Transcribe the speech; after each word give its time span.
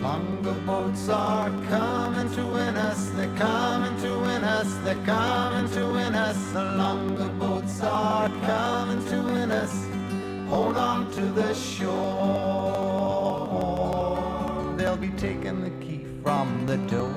Longer 0.00 0.54
boats 0.64 1.08
are 1.10 1.50
coming 1.68 2.34
to 2.34 2.46
win 2.46 2.74
us, 2.74 3.10
they're 3.10 3.36
coming 3.36 4.00
to 4.00 4.18
win 4.20 4.42
us, 4.44 4.74
they're 4.82 4.94
coming 5.04 5.70
to 5.72 5.92
win 5.92 6.14
us. 6.14 6.52
The 6.52 6.64
longer 6.64 7.28
boats 7.38 7.82
are 7.82 8.30
coming 8.46 9.04
to 9.08 9.22
win 9.22 9.50
us. 9.50 9.86
Hold 10.48 10.78
on 10.78 11.10
to 11.12 11.20
the 11.20 11.52
shore. 11.52 11.90
They'll 14.78 14.96
be 14.96 15.10
taking 15.10 15.60
the 15.60 15.70
key 15.84 16.06
from 16.22 16.66
the 16.66 16.78
door. 16.88 17.12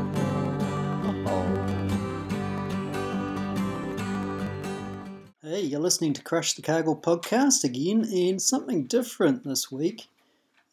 Hey, 5.41 5.61
you're 5.61 5.79
listening 5.79 6.11
to 6.13 6.21
Crush 6.21 6.51
the 6.51 6.61
Cargill 6.61 6.97
podcast 6.97 7.63
again, 7.63 8.03
and 8.11 8.41
something 8.41 8.87
different 8.87 9.45
this 9.45 9.71
week 9.71 10.09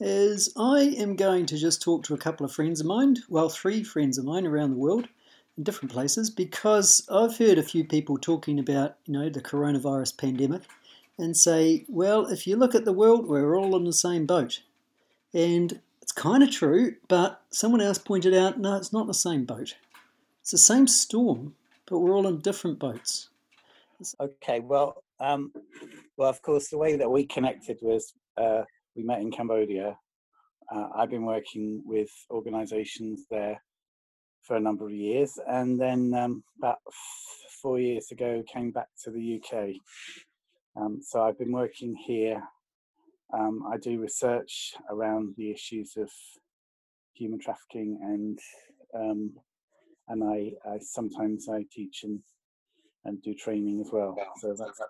is 0.00 0.52
I 0.56 0.94
am 0.98 1.14
going 1.14 1.46
to 1.46 1.58
just 1.58 1.82
talk 1.82 2.04
to 2.04 2.14
a 2.14 2.18
couple 2.18 2.44
of 2.46 2.52
friends 2.52 2.80
of 2.80 2.86
mine, 2.86 3.18
well, 3.28 3.50
three 3.50 3.84
friends 3.84 4.16
of 4.16 4.24
mine 4.24 4.46
around 4.46 4.70
the 4.70 4.76
world 4.76 5.06
in 5.56 5.62
different 5.62 5.92
places, 5.92 6.30
because 6.30 7.06
I've 7.12 7.36
heard 7.36 7.58
a 7.58 7.62
few 7.62 7.84
people 7.84 8.16
talking 8.16 8.58
about, 8.58 8.96
you 9.04 9.12
know, 9.12 9.28
the 9.28 9.42
coronavirus 9.42 10.16
pandemic 10.16 10.62
and 11.18 11.36
say, 11.36 11.84
well, 11.88 12.26
if 12.26 12.46
you 12.46 12.56
look 12.56 12.74
at 12.74 12.86
the 12.86 12.94
world, 12.94 13.28
we're 13.28 13.56
all 13.56 13.76
in 13.76 13.84
the 13.84 13.92
same 13.92 14.24
boat. 14.24 14.62
And 15.34 15.80
it's 16.00 16.12
kind 16.12 16.42
of 16.42 16.50
true, 16.50 16.96
but 17.08 17.42
someone 17.50 17.82
else 17.82 17.98
pointed 17.98 18.34
out, 18.34 18.58
no, 18.58 18.76
it's 18.76 18.92
not 18.92 19.06
the 19.06 19.14
same 19.14 19.44
boat. 19.44 19.76
It's 20.40 20.50
the 20.50 20.58
same 20.58 20.88
storm, 20.88 21.54
but 21.86 21.98
we're 21.98 22.14
all 22.14 22.26
in 22.26 22.38
different 22.38 22.78
boats. 22.78 23.28
Okay, 24.18 24.60
well, 24.60 25.04
um, 25.20 25.52
well, 26.16 26.30
of 26.30 26.40
course, 26.40 26.68
the 26.68 26.78
way 26.78 26.96
that 26.96 27.10
we 27.10 27.26
connected 27.26 27.78
was 27.82 28.14
uh, 28.38 28.62
we 29.00 29.06
met 29.06 29.20
in 29.20 29.30
Cambodia. 29.30 29.96
Uh, 30.70 30.88
I've 30.94 31.10
been 31.10 31.24
working 31.24 31.82
with 31.86 32.10
organisations 32.30 33.24
there 33.30 33.62
for 34.42 34.56
a 34.56 34.60
number 34.60 34.84
of 34.86 34.92
years, 34.92 35.38
and 35.48 35.80
then 35.80 36.12
um, 36.14 36.44
about 36.58 36.78
f- 36.86 37.58
four 37.62 37.80
years 37.80 38.10
ago 38.10 38.42
came 38.52 38.70
back 38.70 38.88
to 39.04 39.10
the 39.10 39.40
UK. 39.40 39.70
Um, 40.76 41.00
so 41.02 41.22
I've 41.22 41.38
been 41.38 41.52
working 41.52 41.94
here. 41.94 42.42
Um, 43.32 43.62
I 43.72 43.78
do 43.78 44.00
research 44.00 44.74
around 44.90 45.34
the 45.38 45.50
issues 45.50 45.94
of 45.96 46.10
human 47.14 47.40
trafficking, 47.40 47.98
and 48.02 48.38
um, 48.94 49.32
and 50.08 50.22
I, 50.24 50.52
I 50.70 50.78
sometimes 50.80 51.48
I 51.48 51.64
teach 51.72 52.00
and 52.02 52.20
and 53.06 53.22
do 53.22 53.32
training 53.32 53.80
as 53.80 53.90
well. 53.92 54.14
So 54.40 54.48
that's 54.48 54.80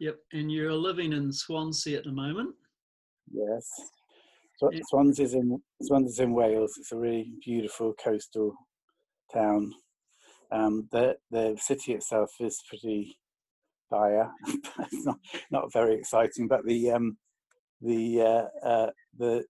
Yep, 0.00 0.18
and 0.32 0.50
you're 0.52 0.72
living 0.72 1.12
in 1.12 1.32
Swansea 1.32 1.98
at 1.98 2.04
the 2.04 2.12
moment. 2.12 2.54
yes. 3.32 3.68
So 4.58 4.70
Yeah. 4.72 4.80
Swansea's 4.86 5.34
in 5.34 5.62
Swansea's 5.82 6.20
in 6.20 6.32
Wales. 6.32 6.76
It's 6.78 6.92
a 6.92 6.96
really 6.96 7.32
beautiful 7.44 7.94
coastal 8.02 8.54
town. 9.32 9.74
Um, 10.50 10.88
the 10.92 11.16
the 11.30 11.56
city 11.60 11.92
itself 11.92 12.30
is 12.40 12.62
pretty 12.68 13.18
dire. 13.90 14.30
it's 14.46 15.04
not 15.04 15.18
not 15.50 15.72
very 15.72 15.94
exciting, 15.94 16.48
but 16.48 16.64
the 16.64 16.90
um, 16.90 17.18
the 17.82 18.22
uh, 18.22 18.66
uh, 18.66 18.90
the 19.18 19.44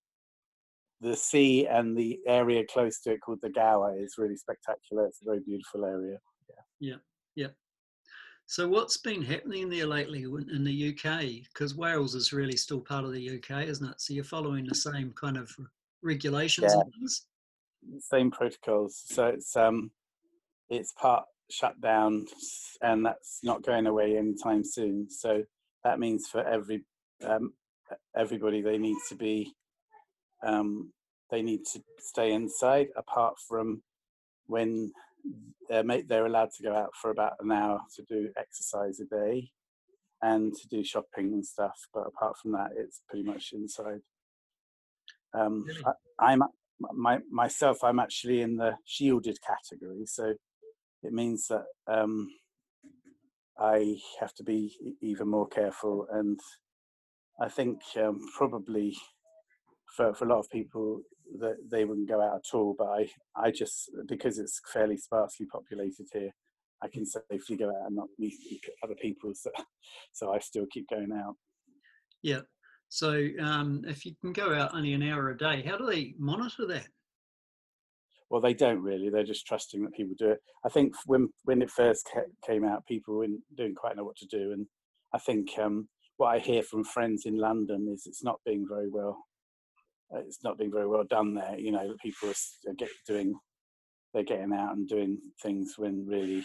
the 1.01 1.17
sea 1.17 1.67
and 1.67 1.97
the 1.97 2.19
area 2.27 2.65
close 2.73 3.01
to 3.01 3.13
it 3.13 3.21
called 3.21 3.41
the 3.43 3.51
Gower 3.51 3.95
is 3.99 4.15
really 4.19 4.37
spectacular. 4.37 5.07
It's 5.07 5.21
a 5.23 5.27
very 5.27 5.41
beautiful 5.41 5.85
area. 5.85 6.19
So, 8.49 8.69
what's 8.69 8.97
been 8.97 9.23
happening 9.23 9.69
there 9.69 9.87
lately 9.87 10.23
in 10.23 10.63
the 10.63 10.91
UK? 10.91 11.43
Because 11.53 11.75
Wales 11.75 12.15
is 12.15 12.33
really 12.33 12.57
still 12.57 12.81
part 12.81 13.05
of 13.05 13.13
the 13.13 13.39
UK, 13.39 13.65
isn't 13.65 13.91
it? 13.91 14.01
So, 14.01 14.15
you're 14.15 14.25
following 14.25 14.67
the 14.67 14.75
same 14.75 15.13
kind 15.21 15.37
of 15.37 15.51
regulations 16.03 16.73
Yeah. 16.73 17.99
Same 18.01 18.31
protocols. 18.31 19.03
So 19.07 19.27
it's 19.27 19.55
um 19.57 19.91
it's 20.69 20.93
part 20.93 21.25
shut 21.51 21.81
down 21.81 22.27
and 22.83 23.07
that's 23.07 23.39
not 23.43 23.63
going 23.63 23.87
away 23.87 24.17
anytime 24.17 24.65
soon. 24.65 25.09
So 25.09 25.45
that 25.85 26.01
means 26.01 26.27
for 26.27 26.45
every 26.45 26.85
um, 27.25 27.53
everybody 28.17 28.61
they 28.61 28.79
need 28.79 28.97
to 29.09 29.15
be 29.15 29.55
um, 30.43 30.93
they 31.31 31.43
need 31.43 31.65
to 31.73 31.83
stay 31.99 32.33
inside 32.33 32.89
apart 32.97 33.37
from 33.49 33.83
when 34.47 34.93
they're, 35.69 35.85
ma- 35.85 35.99
they're 36.07 36.27
allowed 36.27 36.51
to 36.57 36.63
go 36.63 36.75
out 36.75 36.91
for 37.01 37.11
about 37.11 37.35
an 37.41 37.53
hour 37.53 37.81
to 37.97 38.03
do 38.03 38.31
exercise 38.37 39.01
a 39.01 39.05
day 39.05 39.51
and 40.23 40.55
to 40.55 40.69
do 40.69 40.85
shopping 40.85 41.33
and 41.33 41.45
stuff. 41.45 41.77
But 41.93 42.07
apart 42.07 42.37
from 42.41 42.53
that, 42.53 42.71
it's 42.77 43.03
pretty 43.09 43.25
much 43.25 43.51
inside. 43.53 44.01
Um, 45.35 45.65
Really? 45.67 45.83
I, 45.85 46.33
I'm 46.33 46.43
my 46.93 47.19
myself. 47.31 47.83
I'm 47.83 47.99
actually 47.99 48.43
in 48.43 48.57
the 48.57 48.77
shielded 48.85 49.39
category, 49.43 50.05
so 50.07 50.35
it 51.03 51.13
means 51.13 51.49
that 51.49 51.65
um, 51.87 52.29
I 53.59 53.97
have 54.21 54.35
to 54.35 54.45
be 54.45 54.97
even 55.01 55.29
more 55.29 55.49
careful. 55.49 56.07
And 56.11 56.39
I 57.41 57.49
think 57.49 57.81
um, 58.03 58.21
probably 58.37 58.97
for, 59.97 60.15
for 60.15 60.25
a 60.25 60.29
lot 60.29 60.41
of 60.41 60.51
people 60.51 61.03
that 61.39 61.57
they 61.71 61.85
wouldn't 61.85 62.09
go 62.09 62.21
out 62.21 62.37
at 62.37 62.55
all. 62.57 62.75
But 62.79 62.89
I, 62.89 63.09
I 63.37 63.51
just 63.51 63.91
because 64.07 64.39
it's 64.39 64.61
fairly 64.73 64.97
sparsely 64.97 65.47
populated 65.47 66.07
here, 66.13 66.31
I 66.83 66.89
can 66.89 67.05
safely 67.07 67.57
go 67.57 67.69
out 67.69 67.87
and 67.87 67.97
not 67.97 68.09
meet 68.19 68.35
other 68.83 68.95
people. 68.95 69.33
So, 69.35 69.51
so 70.13 70.33
I 70.33 70.39
still 70.39 70.67
keep 70.71 70.89
going 70.89 71.13
out. 71.13 71.35
Yeah. 72.23 72.41
So, 72.89 73.29
um, 73.41 73.83
if 73.87 74.05
you 74.07 74.15
can 74.21 74.33
go 74.33 74.55
out 74.55 74.75
only 74.75 74.93
an 74.93 75.03
hour 75.03 75.31
a 75.31 75.37
day, 75.37 75.63
how 75.63 75.77
do 75.77 75.87
they 75.87 76.15
monitor 76.19 76.67
that? 76.69 76.87
Well, 78.31 78.41
they 78.41 78.55
don't 78.55 78.83
really. 78.83 79.09
They're 79.09 79.25
just 79.25 79.47
trusting 79.47 79.83
that 79.83 79.95
people 79.95 80.15
do 80.19 80.31
it. 80.31 80.41
I 80.65 80.69
think 80.69 80.95
when 81.07 81.29
when 81.45 81.63
it 81.63 81.71
first 81.71 82.09
came 82.47 82.65
out, 82.65 82.87
people 82.87 83.21
didn't, 83.21 83.43
didn't 83.57 83.77
quite 83.77 83.97
know 83.97 84.05
what 84.05 84.17
to 84.17 84.27
do, 84.27 84.53
and 84.53 84.67
I 85.13 85.19
think 85.19 85.51
um, 85.59 85.89
what 86.17 86.29
I 86.29 86.39
hear 86.39 86.63
from 86.63 86.85
friends 86.85 87.25
in 87.27 87.39
London 87.39 87.89
is 87.93 88.05
it's 88.07 88.25
not 88.25 88.41
being 88.45 88.67
very 88.69 88.89
well. 88.89 89.25
Uh, 90.15 90.19
It's 90.21 90.43
not 90.45 90.59
being 90.59 90.73
very 90.73 90.87
well 90.87 91.05
done 91.05 91.35
there. 91.35 91.59
You 91.59 91.73
know, 91.73 91.95
people 92.03 92.29
are 92.29 92.71
are 92.71 92.75
get 92.75 92.91
doing, 93.07 93.39
they're 94.13 94.23
getting 94.23 94.53
out 94.53 94.77
and 94.77 94.89
doing 94.89 95.19
things 95.43 95.75
when 95.77 96.07
really, 96.07 96.45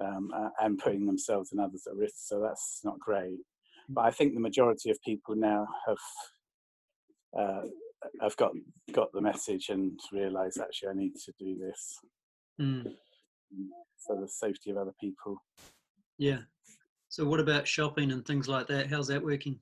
um, 0.00 0.30
uh, 0.34 0.50
and 0.60 0.78
putting 0.78 1.06
themselves 1.06 1.52
and 1.52 1.60
others 1.60 1.86
at 1.88 1.96
risk. 1.96 2.14
So 2.18 2.40
that's 2.40 2.80
not 2.84 2.98
great. 2.98 3.38
But 3.88 4.02
I 4.04 4.10
think 4.10 4.34
the 4.34 4.40
majority 4.40 4.90
of 4.90 4.98
people 5.04 5.34
now 5.34 5.66
have 5.86 5.98
uh, 7.38 7.62
have 8.22 8.36
got 8.36 8.52
got 8.92 9.12
the 9.12 9.20
message 9.20 9.68
and 9.68 9.98
realise 10.12 10.58
actually 10.58 10.88
I 10.88 10.94
need 10.94 11.14
to 11.24 11.32
do 11.38 11.56
this 11.56 11.98
Mm, 12.60 12.84
for 14.06 14.20
the 14.20 14.28
safety 14.28 14.70
of 14.70 14.76
other 14.76 14.92
people. 15.00 15.42
yeah. 16.18 16.40
So, 17.08 17.24
what 17.24 17.40
about 17.40 17.66
shopping 17.66 18.12
and 18.12 18.24
things 18.24 18.48
like 18.48 18.66
that? 18.68 18.88
How's 18.88 19.08
that 19.08 19.22
working? 19.24 19.58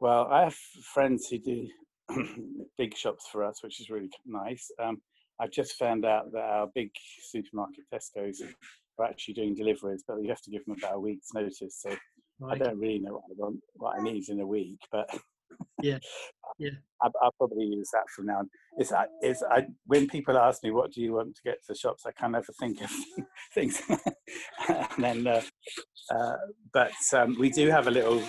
Well, 0.00 0.28
I 0.30 0.44
have 0.44 0.54
friends 0.94 1.28
who 1.28 1.38
do 1.38 1.68
big 2.78 2.96
shops 2.96 3.28
for 3.30 3.44
us, 3.44 3.62
which 3.62 3.80
is 3.80 3.90
really 3.90 4.10
nice. 4.26 4.70
Um, 4.82 5.00
I've 5.40 5.50
just 5.50 5.74
found 5.78 6.04
out 6.04 6.32
that 6.32 6.42
our 6.42 6.68
big 6.74 6.90
supermarket 7.22 7.84
Tesco's 7.92 8.42
are 8.98 9.04
actually 9.04 9.34
doing 9.34 9.54
deliveries, 9.54 10.04
but 10.06 10.22
you 10.22 10.28
have 10.28 10.42
to 10.42 10.50
give 10.50 10.64
them 10.64 10.76
about 10.78 10.96
a 10.96 11.00
week's 11.00 11.32
notice. 11.34 11.80
So 11.80 11.94
I 12.48 12.56
don't 12.56 12.78
really 12.78 12.98
know 12.98 13.12
what 13.14 13.24
I 13.30 13.34
want, 13.36 13.60
what 13.74 13.98
I 13.98 14.02
need 14.02 14.28
in 14.28 14.40
a 14.40 14.46
week, 14.46 14.80
but 14.90 15.08
Yeah, 15.82 15.98
yeah. 16.58 16.70
I, 17.02 17.08
I'll 17.22 17.34
probably 17.38 17.64
use 17.64 17.90
that 17.92 18.08
from 18.14 18.26
now 18.26 18.38
on. 18.38 18.50
It's, 18.78 18.92
it's 19.22 19.42
I, 19.50 19.66
when 19.86 20.08
people 20.08 20.38
ask 20.38 20.62
me 20.62 20.70
what 20.70 20.92
do 20.92 21.02
you 21.02 21.12
want 21.14 21.36
to 21.36 21.42
get 21.42 21.54
to 21.54 21.72
the 21.72 21.74
shops, 21.74 22.04
I 22.06 22.12
kind 22.12 22.36
of 22.36 22.46
think 22.58 22.80
of 22.82 22.90
things, 23.54 23.82
and 24.68 24.86
then, 25.04 25.26
uh, 25.26 25.42
uh, 26.10 26.36
but 26.72 26.92
um, 27.14 27.36
we 27.38 27.50
do 27.50 27.68
have 27.70 27.86
a 27.86 27.90
little, 27.90 28.22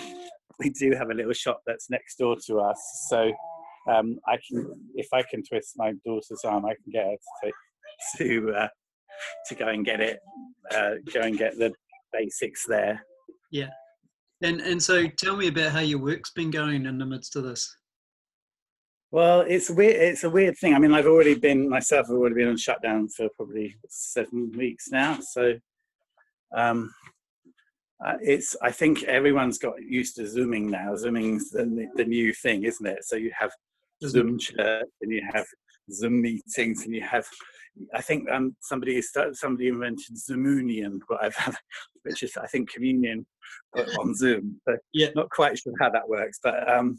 we 0.62 0.70
do 0.70 0.92
have 0.92 1.10
a 1.10 1.14
little 1.14 1.32
shop 1.32 1.62
that's 1.66 1.90
next 1.90 2.16
door 2.16 2.36
to 2.46 2.60
us, 2.60 3.06
so 3.08 3.32
um, 3.90 4.18
I 4.26 4.38
can, 4.46 4.72
if 4.94 5.08
I 5.12 5.22
can 5.22 5.42
twist 5.42 5.74
my 5.76 5.92
daughter's 6.04 6.44
arm, 6.44 6.64
I 6.64 6.74
can 6.74 6.92
get 6.92 7.06
her 7.06 7.12
to 7.12 7.44
take, 7.44 7.54
to 8.18 8.54
uh, 8.54 8.68
to 9.48 9.54
go 9.54 9.68
and 9.68 9.84
get 9.84 10.00
it, 10.00 10.18
uh, 10.74 10.94
go 11.12 11.20
and 11.20 11.36
get 11.38 11.58
the 11.58 11.72
basics 12.12 12.66
there. 12.66 13.04
Yeah. 13.50 13.70
And 14.42 14.60
and 14.60 14.82
so 14.82 15.06
tell 15.06 15.36
me 15.36 15.48
about 15.48 15.72
how 15.72 15.80
your 15.80 16.00
work's 16.00 16.30
been 16.30 16.50
going 16.50 16.86
in 16.86 16.98
the 16.98 17.06
midst 17.06 17.36
of 17.36 17.44
this. 17.44 17.74
Well, 19.12 19.42
it's 19.42 19.68
a 19.70 19.74
weird. 19.74 19.96
It's 19.96 20.24
a 20.24 20.30
weird 20.30 20.56
thing. 20.58 20.74
I 20.74 20.78
mean, 20.78 20.94
I've 20.94 21.06
already 21.06 21.34
been 21.34 21.68
myself. 21.68 22.06
I've 22.08 22.16
already 22.16 22.34
been 22.34 22.48
on 22.48 22.56
shutdown 22.56 23.08
for 23.08 23.28
probably 23.36 23.76
seven 23.88 24.50
weeks 24.56 24.88
now. 24.90 25.18
So, 25.20 25.54
um, 26.56 26.92
uh, 28.04 28.16
it's. 28.20 28.56
I 28.62 28.70
think 28.70 29.04
everyone's 29.04 29.58
got 29.58 29.74
used 29.82 30.16
to 30.16 30.26
zooming 30.26 30.70
now. 30.70 30.96
Zooming's 30.96 31.50
the, 31.50 31.86
the 31.94 32.04
new 32.04 32.32
thing, 32.32 32.64
isn't 32.64 32.86
it? 32.86 33.04
So 33.04 33.16
you 33.16 33.30
have 33.38 33.52
Zoom 34.04 34.38
chat 34.38 34.84
and 35.00 35.12
you 35.12 35.22
have 35.32 35.46
Zoom 35.90 36.20
meetings 36.22 36.84
and 36.84 36.94
you 36.94 37.02
have. 37.02 37.26
I 37.94 38.02
think 38.02 38.30
um, 38.30 38.54
somebody 38.60 39.00
started, 39.00 39.36
somebody 39.36 39.68
invented 39.68 40.16
Zoomunion, 40.16 40.98
whatever, 41.06 41.56
which 42.02 42.22
is 42.22 42.36
I 42.36 42.46
think 42.46 42.70
communion 42.70 43.24
on 43.98 44.14
Zoom. 44.16 44.60
So 44.68 44.76
Yeah. 44.92 45.08
not 45.14 45.30
quite 45.30 45.58
sure 45.58 45.72
how 45.80 45.90
that 45.90 46.08
works, 46.08 46.38
but 46.42 46.70
um, 46.70 46.98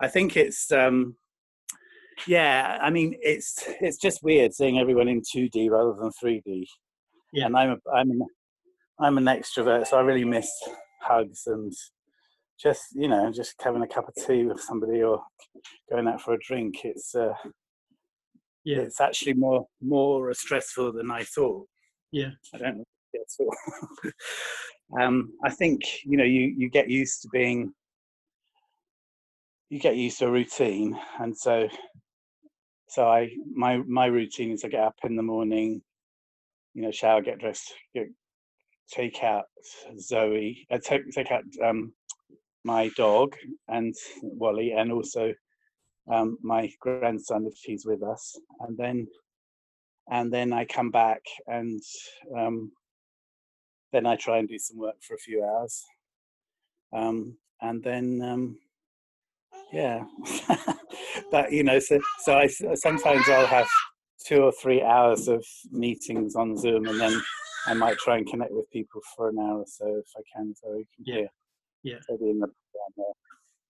I 0.00 0.08
think 0.08 0.36
it's 0.36 0.70
um, 0.72 1.16
yeah. 2.26 2.78
I 2.80 2.90
mean, 2.90 3.16
it's 3.20 3.64
it's 3.80 3.98
just 3.98 4.22
weird 4.22 4.54
seeing 4.54 4.78
everyone 4.78 5.08
in 5.08 5.22
two 5.30 5.48
D 5.48 5.68
rather 5.68 5.94
than 6.00 6.10
three 6.12 6.40
D. 6.44 6.68
Yeah. 7.32 7.46
And 7.46 7.56
I'm 7.56 7.70
a, 7.72 7.90
I'm 7.94 8.10
an, 8.10 8.22
I'm 9.02 9.18
an 9.18 9.24
extrovert, 9.24 9.86
so 9.86 9.98
I 9.98 10.02
really 10.02 10.24
miss 10.24 10.50
hugs 11.00 11.42
and 11.46 11.72
just 12.60 12.94
you 12.94 13.08
know 13.08 13.32
just 13.32 13.54
having 13.60 13.82
a 13.82 13.86
cup 13.88 14.08
of 14.08 14.14
tea 14.14 14.44
with 14.44 14.60
somebody 14.60 15.02
or 15.02 15.22
going 15.90 16.06
out 16.06 16.20
for 16.20 16.34
a 16.34 16.38
drink. 16.38 16.84
It's 16.84 17.14
uh, 17.14 17.34
Yeah. 18.64 18.78
it's 18.78 19.00
actually 19.00 19.34
more 19.34 19.66
more 19.80 20.32
stressful 20.34 20.92
than 20.92 21.10
I 21.10 21.24
thought. 21.24 21.66
Yeah. 22.12 22.30
I 22.54 22.58
don't 22.58 22.78
know. 22.78 22.84
It's 23.14 23.36
all. 23.40 23.54
um, 25.00 25.32
I 25.44 25.50
think 25.50 25.80
you 26.04 26.16
know 26.16 26.24
you 26.24 26.54
you 26.56 26.70
get 26.70 26.88
used 26.88 27.22
to 27.22 27.28
being 27.32 27.72
you 29.70 29.80
get 29.80 29.96
used 29.96 30.18
to 30.20 30.26
a 30.26 30.30
routine, 30.30 30.98
and 31.18 31.36
so 31.36 31.68
so 32.88 33.08
I 33.08 33.30
my 33.52 33.78
my 33.78 34.06
routine 34.06 34.52
is 34.52 34.64
I 34.64 34.68
get 34.68 34.84
up 34.84 34.96
in 35.04 35.16
the 35.16 35.22
morning, 35.22 35.82
you 36.74 36.82
know, 36.82 36.90
shower, 36.90 37.22
get 37.22 37.38
dressed, 37.38 37.72
get, 37.94 38.06
take 38.90 39.22
out 39.22 39.44
Zoe, 39.98 40.66
uh, 40.70 40.78
take 40.82 41.10
take 41.10 41.30
out 41.30 41.44
um, 41.64 41.92
my 42.64 42.90
dog 42.96 43.34
and 43.68 43.94
Wally, 44.22 44.72
and 44.72 44.92
also 44.92 45.32
um, 46.12 46.38
my 46.42 46.70
grandson 46.80 47.46
if 47.46 47.58
he's 47.62 47.84
with 47.86 48.02
us, 48.02 48.38
and 48.60 48.76
then 48.76 49.06
and 50.10 50.32
then 50.32 50.52
I 50.52 50.64
come 50.64 50.90
back 50.90 51.22
and 51.46 51.80
um, 52.36 52.72
then 53.92 54.06
I 54.06 54.16
try 54.16 54.38
and 54.38 54.48
do 54.48 54.58
some 54.58 54.78
work 54.78 54.96
for 55.06 55.14
a 55.14 55.18
few 55.18 55.44
hours, 55.44 55.84
um, 56.92 57.36
and 57.60 57.82
then 57.82 58.20
um, 58.22 58.58
yeah, 59.72 60.04
but 61.30 61.52
you 61.52 61.64
know, 61.64 61.78
so 61.78 62.00
so 62.20 62.34
I 62.34 62.46
sometimes 62.46 63.28
I'll 63.28 63.46
have 63.46 63.68
two 64.22 64.42
or 64.42 64.52
three 64.52 64.82
hours 64.82 65.28
of 65.28 65.44
meetings 65.70 66.34
on 66.36 66.56
Zoom, 66.56 66.86
and 66.88 67.00
then 67.00 67.20
I 67.66 67.74
might 67.74 67.98
try 67.98 68.18
and 68.18 68.26
connect 68.26 68.52
with 68.52 68.70
people 68.70 69.00
for 69.16 69.28
an 69.28 69.38
hour 69.38 69.58
or 69.58 69.66
so 69.66 69.86
if 69.86 70.06
I 70.16 70.22
can, 70.34 70.54
so 70.54 70.70
we 70.76 70.86
can 70.96 71.04
Yeah. 71.04 71.14
hear 71.14 71.28
Yeah. 71.84 71.98
In 72.20 72.38
the. 72.40 72.48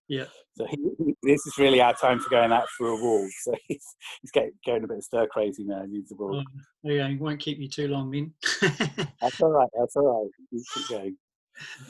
Yeah. 0.08 0.24
So 0.56 0.66
he, 0.66 0.76
he- 0.98 1.16
this 1.22 1.46
is 1.46 1.56
really 1.58 1.80
our 1.80 1.94
time 1.94 2.18
for 2.20 2.28
going 2.28 2.52
out 2.52 2.68
for 2.76 2.88
a 2.88 2.96
walk. 2.96 3.30
So 3.44 3.54
he's 3.68 3.84
he's 4.20 4.30
getting 4.30 4.52
going 4.66 4.84
a 4.84 4.88
bit 4.88 5.02
stir 5.02 5.26
crazy 5.28 5.64
now. 5.64 5.82
He 5.82 5.92
needs 5.92 6.12
a 6.12 6.16
walk. 6.16 6.32
Mm, 6.32 6.44
oh, 6.86 6.90
okay, 6.90 7.16
won't 7.16 7.40
keep 7.40 7.58
you 7.58 7.68
too 7.68 7.88
long 7.88 8.10
then. 8.10 8.34
That's 9.20 9.40
all 9.40 9.50
right. 9.50 9.68
That's 9.78 9.96
all 9.96 10.22
right. 10.24 10.30
You 10.50 10.64
keep 10.74 10.88
going. 10.88 11.16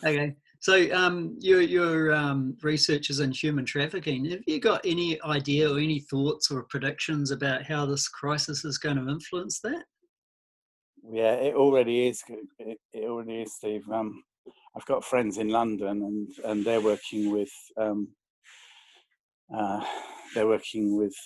okay. 0.05 0.35
So 0.62 0.88
um, 0.94 1.37
your 1.41 1.61
your 1.61 2.14
um, 2.14 2.56
research 2.62 3.11
is 3.11 3.19
in 3.19 3.32
human 3.32 3.64
trafficking. 3.64 4.25
Have 4.26 4.43
you 4.47 4.61
got 4.61 4.81
any 4.85 5.20
idea 5.23 5.69
or 5.69 5.81
any 5.81 5.99
thoughts 6.09 6.53
or 6.53 6.62
predictions 6.70 7.32
about 7.32 7.64
how 7.64 7.85
this 7.85 8.06
crisis 8.06 8.64
is 8.64 8.79
going 8.79 8.97
to 8.97 9.11
influence 9.11 9.59
that? 9.64 9.82
Yeah, 11.11 11.32
it 11.32 11.56
already 11.56 12.06
is. 12.06 12.23
It, 12.61 12.79
already 12.94 13.43
is, 13.43 13.56
Steve. 13.56 13.82
Um, 13.93 14.23
I've 14.76 14.87
got 14.87 15.05
friends 15.05 15.38
in 15.38 15.49
London, 15.49 16.00
and 16.05 16.29
and 16.44 16.64
they're 16.64 16.81
working 16.81 17.32
with 17.32 17.50
um, 17.76 18.06
uh, 19.53 19.85
they're 20.32 20.47
working 20.47 20.97
with 20.97 21.17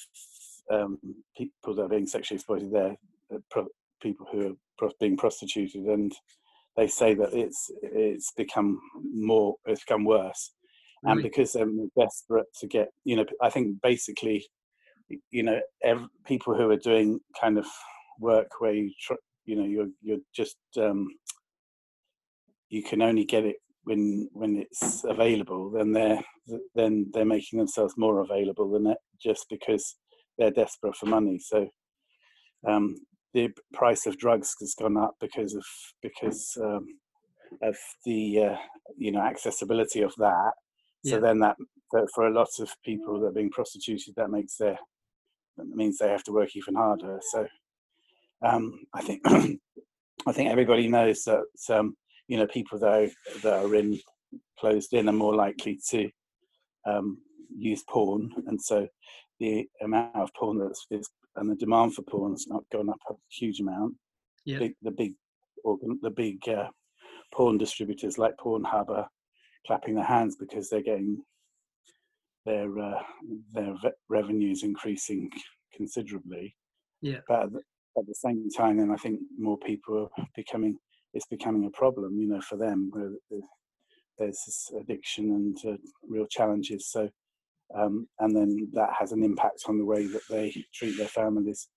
um, 0.73 0.99
people 1.37 1.75
that 1.75 1.83
are 1.83 1.88
being 1.91 2.06
sexually 2.06 2.37
exploited 2.37 2.73
there, 2.73 2.97
uh, 3.35 3.62
people 4.00 4.27
who 4.33 4.56
are 4.81 4.91
being 4.99 5.19
prostituted, 5.19 5.85
and 5.85 6.15
they 6.76 6.88
say 6.88 7.14
that 7.14 7.32
it's 7.32 7.70
it's 7.82 8.32
become 8.37 8.81
more, 9.14 9.56
it's 9.64 9.84
become 9.84 10.05
worse, 10.05 10.52
and 11.05 11.23
because 11.23 11.52
they're 11.52 11.69
desperate 11.99 12.46
to 12.61 12.67
get, 12.67 12.88
you 13.05 13.17
know, 13.17 13.25
I 13.40 13.50
think 13.50 13.81
basically, 13.82 14.46
you 15.31 15.43
know, 15.43 15.61
ev- 15.84 16.08
people 16.26 16.55
who 16.55 16.70
are 16.70 16.76
doing 16.76 17.20
kind 17.40 17.58
of 17.58 17.67
work 18.20 18.49
where 18.58 18.73
you 18.73 18.93
tr- 19.00 19.14
you 19.44 19.56
know 19.56 19.64
you're 19.64 19.88
you're 20.02 20.25
just 20.34 20.56
um, 20.78 21.08
you 22.69 22.82
can 22.82 23.02
only 23.02 23.25
get 23.25 23.44
it 23.44 23.56
when 23.84 24.28
when 24.32 24.56
it's 24.56 25.05
available 25.05 25.70
then 25.70 25.93
they're 25.93 26.20
then 26.75 27.08
they're 27.12 27.25
making 27.25 27.58
themselves 27.58 27.94
more 27.96 28.20
available 28.20 28.70
than 28.70 28.84
that 28.84 28.99
just 29.23 29.46
because 29.49 29.96
they're 30.38 30.50
desperate 30.50 30.96
for 30.96 31.06
money. 31.06 31.38
So 31.38 31.69
um, 32.69 32.96
the 33.37 33.50
price 33.75 34.06
of 34.06 34.17
drugs 34.17 34.56
has 34.61 34.75
gone 34.75 34.97
up 34.97 35.15
because 35.21 35.55
of 35.55 35.65
because 36.03 36.56
um, 36.59 36.87
of 37.61 37.77
the 38.06 38.44
uh, 38.44 38.56
you 38.97 39.12
know 39.12 39.21
accessibility 39.21 40.00
of 40.00 40.15
that. 40.17 40.53
So 41.03 41.17
Yeah. 41.17 41.21
then 41.21 41.41
that 41.41 41.56
that 41.93 42.09
for 42.15 42.27
a 42.27 42.33
lot 42.33 42.49
of 42.59 42.71
people 42.83 43.21
that 43.21 43.27
are 43.27 43.33
being 43.41 43.50
prostituted 43.50 44.15
that 44.17 44.31
makes 44.31 44.56
their 44.56 44.79
that 45.59 45.67
means 45.69 45.99
they 45.99 46.09
have 46.09 46.25
to 46.25 46.33
work 46.33 46.56
even 46.56 46.77
harder. 46.77 47.21
So 47.31 47.47
um, 48.43 48.81
I 48.94 49.03
think 49.03 49.21
I 49.27 50.33
think 50.33 50.50
everybody 50.50 50.88
knows 50.88 51.23
that 51.25 51.77
um, 51.77 51.94
you 52.29 52.38
know 52.38 52.47
people 52.47 52.79
that 52.79 52.88
are, 52.88 53.09
that 53.43 53.65
are 53.65 53.75
in 53.75 54.00
closed 54.59 54.94
in 54.94 55.11
are 55.11 55.12
more 55.25 55.35
likely 55.35 55.79
to 55.91 56.09
um, 56.87 57.19
use 57.55 57.85
porn, 57.87 58.33
and 58.47 58.61
so 58.62 58.88
the 59.41 59.69
amount 59.83 60.17
of 60.17 60.33
porn 60.33 60.59
that's 60.59 60.87
and 61.37 61.50
the 61.50 61.55
demand 61.56 61.94
for 61.94 62.03
porn 62.03 62.33
has 62.33 62.47
not 62.49 62.65
gone 62.73 62.88
up 62.91 62.99
a 63.11 63.15
huge 63.31 63.61
amount. 63.61 63.94
Yeah. 64.44 64.59
Big, 64.59 64.73
the 64.83 64.91
big 64.91 65.12
organ, 65.65 65.99
the 66.03 66.11
big 66.11 66.49
uh, 66.49 66.69
porn 67.33 67.59
distributors 67.59 68.19
like 68.19 68.37
Pornhub 68.37 68.88
are 68.91 69.09
clapping 69.67 69.94
their 69.97 70.05
hands 70.05 70.37
because 70.37 70.69
they're 70.69 70.83
getting 70.83 71.19
their 72.44 72.79
uh, 72.79 73.03
their 73.53 73.75
ve- 73.83 73.91
revenues 74.09 74.62
increasing 74.62 75.29
considerably 75.75 76.55
Yeah. 77.03 77.19
but 77.29 77.43
at 77.44 77.53
the, 77.53 77.59
at 77.99 78.06
the 78.06 78.15
same 78.15 78.49
time 78.56 78.77
then 78.79 78.91
i 78.93 78.97
think 78.97 79.19
more 79.37 79.59
people 79.59 80.09
are 80.17 80.25
becoming 80.37 80.79
it's 81.12 81.27
becoming 81.27 81.65
a 81.67 81.77
problem 81.77 82.17
you 82.19 82.29
know 82.29 82.41
for 82.41 82.56
them 82.56 82.88
where 82.93 83.11
the- 83.31 83.43
there's 84.19 84.38
this 84.47 84.71
addiction 84.81 85.25
and 85.33 85.75
uh, 85.75 85.77
real 86.09 86.27
challenges 86.31 86.88
so 86.91 87.11
um, 87.74 88.06
and 88.20 88.34
then 88.36 88.68
that 88.72 88.90
has 88.98 89.12
an 89.12 89.22
impact 89.22 89.62
on 89.68 89.78
the 89.78 89.84
way 89.84 90.06
that 90.06 90.22
they 90.30 90.54
treat 90.74 90.96
their 90.96 91.08
families. 91.08 91.68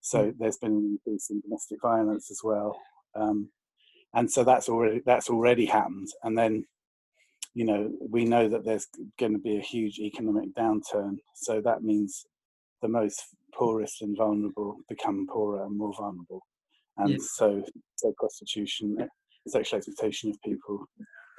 So 0.00 0.32
there's 0.38 0.58
been 0.58 0.72
an 0.72 0.98
increase 1.06 1.30
in 1.30 1.40
domestic 1.40 1.78
violence 1.82 2.30
as 2.30 2.40
well 2.44 2.78
um, 3.14 3.50
and 4.14 4.30
so 4.30 4.44
that's 4.44 4.68
already 4.68 5.02
that's 5.04 5.30
already 5.30 5.66
happened. 5.66 6.08
And 6.22 6.36
then 6.36 6.64
you 7.54 7.64
know 7.64 7.90
we 8.08 8.24
know 8.24 8.48
that 8.48 8.64
there's 8.64 8.86
going 9.18 9.32
to 9.32 9.38
be 9.38 9.56
a 9.56 9.62
huge 9.62 9.98
economic 9.98 10.54
downturn 10.54 11.16
so 11.34 11.60
that 11.62 11.82
means 11.82 12.26
the 12.82 12.88
most 12.88 13.22
poorest 13.54 14.02
and 14.02 14.16
vulnerable 14.16 14.76
become 14.88 15.26
poorer 15.32 15.64
and 15.64 15.76
more 15.76 15.92
vulnerable. 15.96 16.42
And 16.96 17.20
so 17.22 17.62
so 17.96 18.12
prostitution 18.18 18.96
sexual 19.46 19.78
exploitation 19.78 20.30
of 20.30 20.36
people 20.44 20.84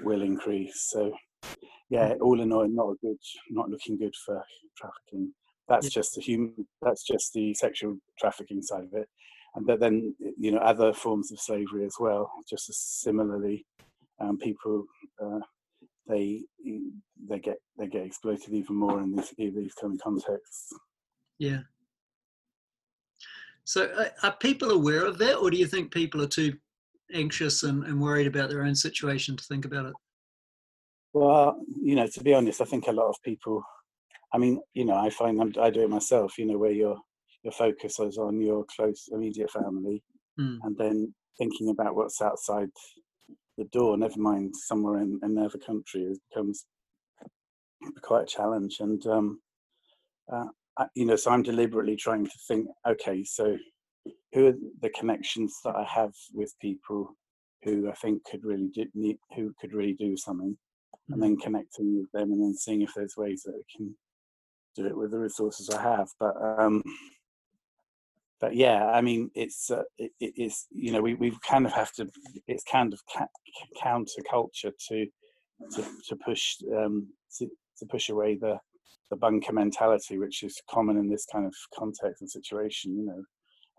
will 0.02 0.24
increase 0.24 0.88
so 0.90 1.14
yeah 1.90 2.14
all 2.22 2.40
in 2.42 2.52
all 2.52 2.68
not 2.68 2.90
a 2.92 2.96
good 3.02 3.18
not 3.50 3.70
looking 3.70 3.98
good 3.98 4.16
for 4.26 4.44
trafficking 4.78 5.34
that's 5.68 5.86
Yeah. 5.88 6.00
just 6.02 6.16
the 6.16 6.22
human 6.22 6.68
that's 6.82 7.04
just 7.04 7.34
the 7.34 7.54
sexual 7.54 7.98
trafficking 8.18 8.62
side 8.62 8.84
of 8.84 8.94
it 8.94 9.08
and 9.56 9.66
but 9.66 9.80
then 9.80 10.16
you 10.38 10.52
know 10.52 10.60
other 10.60 10.94
forms 10.94 11.32
of 11.32 11.40
slavery 11.40 11.86
as 11.86 11.96
well 12.00 12.32
just 12.50 12.70
as 12.70 12.78
similarly 12.78 13.66
um, 14.20 14.38
people 14.38 14.86
uh, 15.24 15.40
they 16.08 16.44
they 17.30 17.40
get 17.40 17.58
they 17.78 17.88
get 17.88 18.06
exploited 18.06 18.54
even 18.54 18.76
more 18.76 19.00
in 19.02 19.16
these 19.16 19.34
in 19.38 19.56
these 19.56 19.74
kind 19.74 19.94
of 19.94 20.02
contexts 20.02 20.74
Yeah. 21.38 21.62
So 23.64 23.86
are, 23.96 24.12
are 24.24 24.36
people 24.38 24.72
aware 24.72 25.06
of 25.06 25.18
that, 25.20 25.36
or 25.38 25.52
do 25.52 25.58
you 25.58 25.68
think 25.68 25.92
people 25.94 26.22
are 26.24 26.28
too 26.28 26.54
anxious 27.14 27.62
and, 27.64 27.84
and 27.86 28.02
worried 28.02 28.26
about 28.28 28.50
their 28.50 28.64
own 28.64 28.74
situation 28.76 29.38
to 29.38 29.44
think 29.44 29.64
about 29.66 29.86
it? 29.86 29.94
Well, 31.14 31.60
you 31.82 31.96
know, 31.96 32.08
to 32.08 32.24
be 32.24 32.34
honest, 32.34 32.62
I 32.62 32.66
think 32.66 32.88
a 32.88 32.92
lot 32.92 33.10
of 33.10 33.16
people. 33.24 33.64
I 34.34 34.38
mean, 34.38 34.62
you 34.74 34.86
know, 34.86 34.96
I 34.96 35.10
find 35.10 35.42
I'm, 35.42 35.54
I 35.60 35.70
do 35.72 35.82
it 35.84 35.90
myself. 35.90 36.38
You 36.38 36.46
know, 36.46 36.58
where 36.58 36.72
your 36.72 36.98
your 37.44 37.54
focus 37.54 38.00
is 38.00 38.18
on 38.18 38.42
your 38.42 38.66
close 38.76 39.10
immediate 39.12 39.52
family, 39.52 40.04
Mm. 40.40 40.60
and 40.64 40.78
then 40.78 41.14
thinking 41.38 41.70
about 41.70 41.96
what's 41.96 42.22
outside 42.22 42.70
the 43.58 43.66
door. 43.66 43.98
Never 43.98 44.20
mind 44.20 44.56
somewhere 44.56 45.00
in 45.02 45.20
another 45.22 45.58
country, 45.58 46.04
it 46.04 46.20
becomes 46.30 46.66
quite 48.02 48.24
a 48.24 48.28
challenge. 48.28 48.78
And 48.80 49.06
um, 49.08 49.42
uh, 50.32 50.46
I, 50.78 50.88
you 50.96 51.06
know, 51.06 51.16
so 51.18 51.32
I'm 51.32 51.44
deliberately 51.44 51.96
trying 51.98 52.26
to 52.26 52.32
think. 52.48 52.68
Okay, 52.88 53.24
so 53.24 53.58
who 54.34 54.48
are 54.48 54.54
the 54.82 54.90
connections 54.92 55.60
that 55.66 55.76
I 55.76 55.84
have 55.86 56.14
with 56.34 56.54
people 56.62 57.16
who 57.64 57.90
I 57.90 57.94
think 57.94 58.24
could 58.26 58.46
really 58.46 58.70
do, 58.74 58.86
who 59.36 59.54
could 59.60 59.74
really 59.74 59.94
do 59.94 60.16
something, 60.16 60.58
and 61.10 61.22
then 61.22 61.38
connecting 61.38 61.98
with 62.00 62.12
them, 62.12 62.32
and 62.32 62.42
then 62.42 62.56
seeing 62.56 62.82
if 62.82 62.94
there's 62.96 63.18
ways 63.18 63.44
that 63.44 63.56
we 63.56 63.64
can 63.76 63.96
do 64.76 64.86
it 64.88 64.96
with 64.98 65.12
the 65.12 65.20
resources 65.20 65.70
I 65.70 65.82
have. 65.82 66.10
But 66.20 66.36
um, 66.42 66.84
but 68.40 68.56
yeah, 68.56 68.86
I 68.88 69.02
mean, 69.02 69.32
it's 69.36 69.72
uh, 69.72 69.84
it, 69.98 70.12
it- 70.20 70.34
it's 70.36 70.68
you 70.72 70.92
know 70.92 71.02
we 71.02 71.16
we 71.16 71.38
kind 71.48 71.66
of 71.66 71.74
have 71.74 71.92
to. 71.94 72.08
It's 72.48 72.64
kind 72.64 72.94
of 72.94 73.02
ca- 73.14 73.28
counter 73.82 74.22
culture 74.30 74.72
to 74.90 75.08
to 75.74 75.84
to 76.08 76.16
push 76.16 76.56
um, 76.76 77.08
to, 77.38 77.48
to 77.80 77.86
push 77.88 78.10
away 78.10 78.36
the 78.36 78.58
the 79.10 79.16
bunker 79.18 79.54
mentality, 79.54 80.20
which 80.20 80.44
is 80.44 80.62
common 80.70 80.98
in 80.98 81.10
this 81.10 81.26
kind 81.32 81.46
of 81.46 81.54
context 81.78 82.22
and 82.22 82.30
situation, 82.30 82.96
you 82.96 83.06
know, 83.06 83.24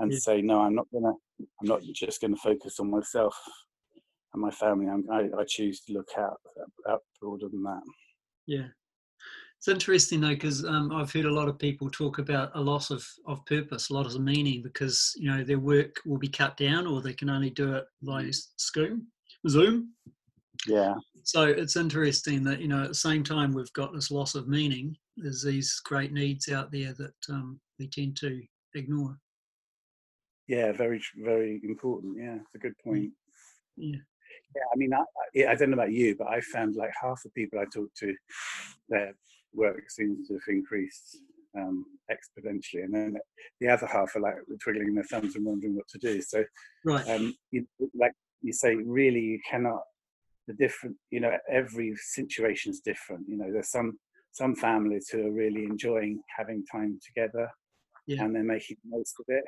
and 0.01 0.13
Yeah. 0.13 0.19
say, 0.19 0.43
no, 0.43 0.61
I'm 0.63 0.75
not 0.75 0.89
gonna, 0.93 1.13
I'm 1.41 1.69
not 1.69 1.83
just 1.95 2.21
gonna 2.21 2.37
focus 2.37 2.81
on 2.81 2.91
myself 2.91 3.37
and 4.33 4.43
my 4.43 4.51
family. 4.51 4.89
I'm, 4.89 5.05
I, 5.11 5.29
I 5.39 5.45
choose 5.47 5.81
to 5.83 5.93
look 5.93 6.11
out, 6.19 6.39
out 6.89 7.03
broader 7.21 7.49
than 7.49 7.63
that. 7.65 7.83
Yeah. 8.47 8.67
It's 9.59 9.69
interesting 9.69 10.21
though, 10.23 10.29
because 10.31 10.65
um, 10.65 10.91
I've 10.91 11.13
heard 11.13 11.27
a 11.27 11.33
lot 11.33 11.49
of 11.49 11.59
people 11.59 11.91
talk 11.91 12.19
about 12.19 12.51
a 12.55 12.61
loss 12.61 12.91
of, 12.91 13.07
of 13.27 13.45
purpose, 13.45 13.91
a 13.91 13.95
lot 13.95 14.07
of 14.07 14.19
meaning, 14.19 14.63
because 14.63 15.13
you 15.19 15.31
know 15.31 15.45
their 15.45 15.59
work 15.59 15.97
will 16.07 16.17
be 16.17 16.29
cut 16.29 16.57
down, 16.57 16.87
or 16.87 17.03
they 17.03 17.13
can 17.13 17.29
only 17.29 17.51
do 17.51 17.75
it 17.75 17.85
by 18.03 18.31
Zoom. 18.59 19.07
Zoom. 19.49 19.91
Yeah, 20.67 20.95
So 21.25 21.45
it's 21.45 21.77
interesting 21.77 22.43
that 22.45 22.61
you 22.61 22.69
know 22.69 22.83
at 22.83 22.89
the 22.89 22.95
same 22.95 23.23
time 23.23 23.53
we've 23.53 23.73
got 23.75 23.93
this 23.93 24.11
loss 24.11 24.35
of 24.35 24.49
meaning. 24.49 24.97
There's 25.17 25.43
these 25.43 25.79
great 25.85 26.13
needs 26.13 26.49
out 26.51 26.73
there 26.73 26.95
that 26.95 27.15
um, 27.29 27.61
we 27.79 27.87
tend 27.89 28.17
to 28.19 28.41
ignore. 28.75 29.19
yeah, 30.49 30.73
very, 30.73 31.03
very 31.23 31.61
important. 31.65 32.17
Yeah, 32.19 32.37
it's 32.37 32.55
a 32.55 32.59
good 32.59 32.79
point. 32.83 33.11
Yeah. 33.77 33.99
Yeah, 34.55 34.63
I 34.73 34.77
mean, 34.77 34.93
I, 34.93 34.99
I- 34.99 35.05
yeah, 35.35 35.51
I 35.51 35.55
don't 35.55 35.71
know 35.71 35.75
about 35.75 35.93
you, 35.93 36.17
but 36.17 36.29
I 36.29 36.41
found 36.41 36.77
like 36.77 36.91
half 37.01 37.23
the 37.23 37.31
people 37.31 37.59
I 37.59 37.65
talk 37.73 37.89
to, 37.99 38.15
their 38.89 39.15
work 39.53 39.83
seems 39.91 40.29
to 40.29 40.35
have 40.35 40.43
increased 40.49 41.19
um, 41.57 41.85
exponentially, 42.11 42.85
and 42.85 42.95
then 42.95 43.17
the 43.61 43.69
other 43.69 43.87
half 43.87 44.15
are 44.17 44.21
like 44.21 44.35
twiddling 44.63 44.95
their 44.95 45.05
thumbs 45.05 45.37
and 45.37 45.45
wondering 45.45 45.77
what 45.77 45.89
to 45.89 45.99
do. 45.99 46.21
So, 46.23 46.45
Right. 46.85 47.09
um, 47.09 47.35
you, 47.51 47.67
like 47.95 48.13
you 48.43 48.53
say, 48.53 48.75
really, 48.77 49.21
you 49.21 49.41
cannot. 49.49 49.83
The 50.47 50.55
different, 50.55 50.97
you 51.11 51.21
know, 51.21 51.37
every 51.49 51.95
situation 51.97 52.71
is 52.73 52.81
different. 52.81 53.29
You 53.29 53.37
know, 53.37 53.53
there's 53.53 53.71
some 53.71 53.99
some 54.33 54.55
families 54.57 55.09
who 55.09 55.27
are 55.27 55.33
really 55.33 55.65
enjoying 55.65 56.21
having 56.37 56.65
time 56.67 56.99
together, 57.07 57.49
Yeah. 58.07 58.25
and 58.25 58.35
they're 58.35 58.43
making 58.43 58.77
the 58.85 58.97
most 58.97 59.15
of 59.21 59.27
it. 59.29 59.45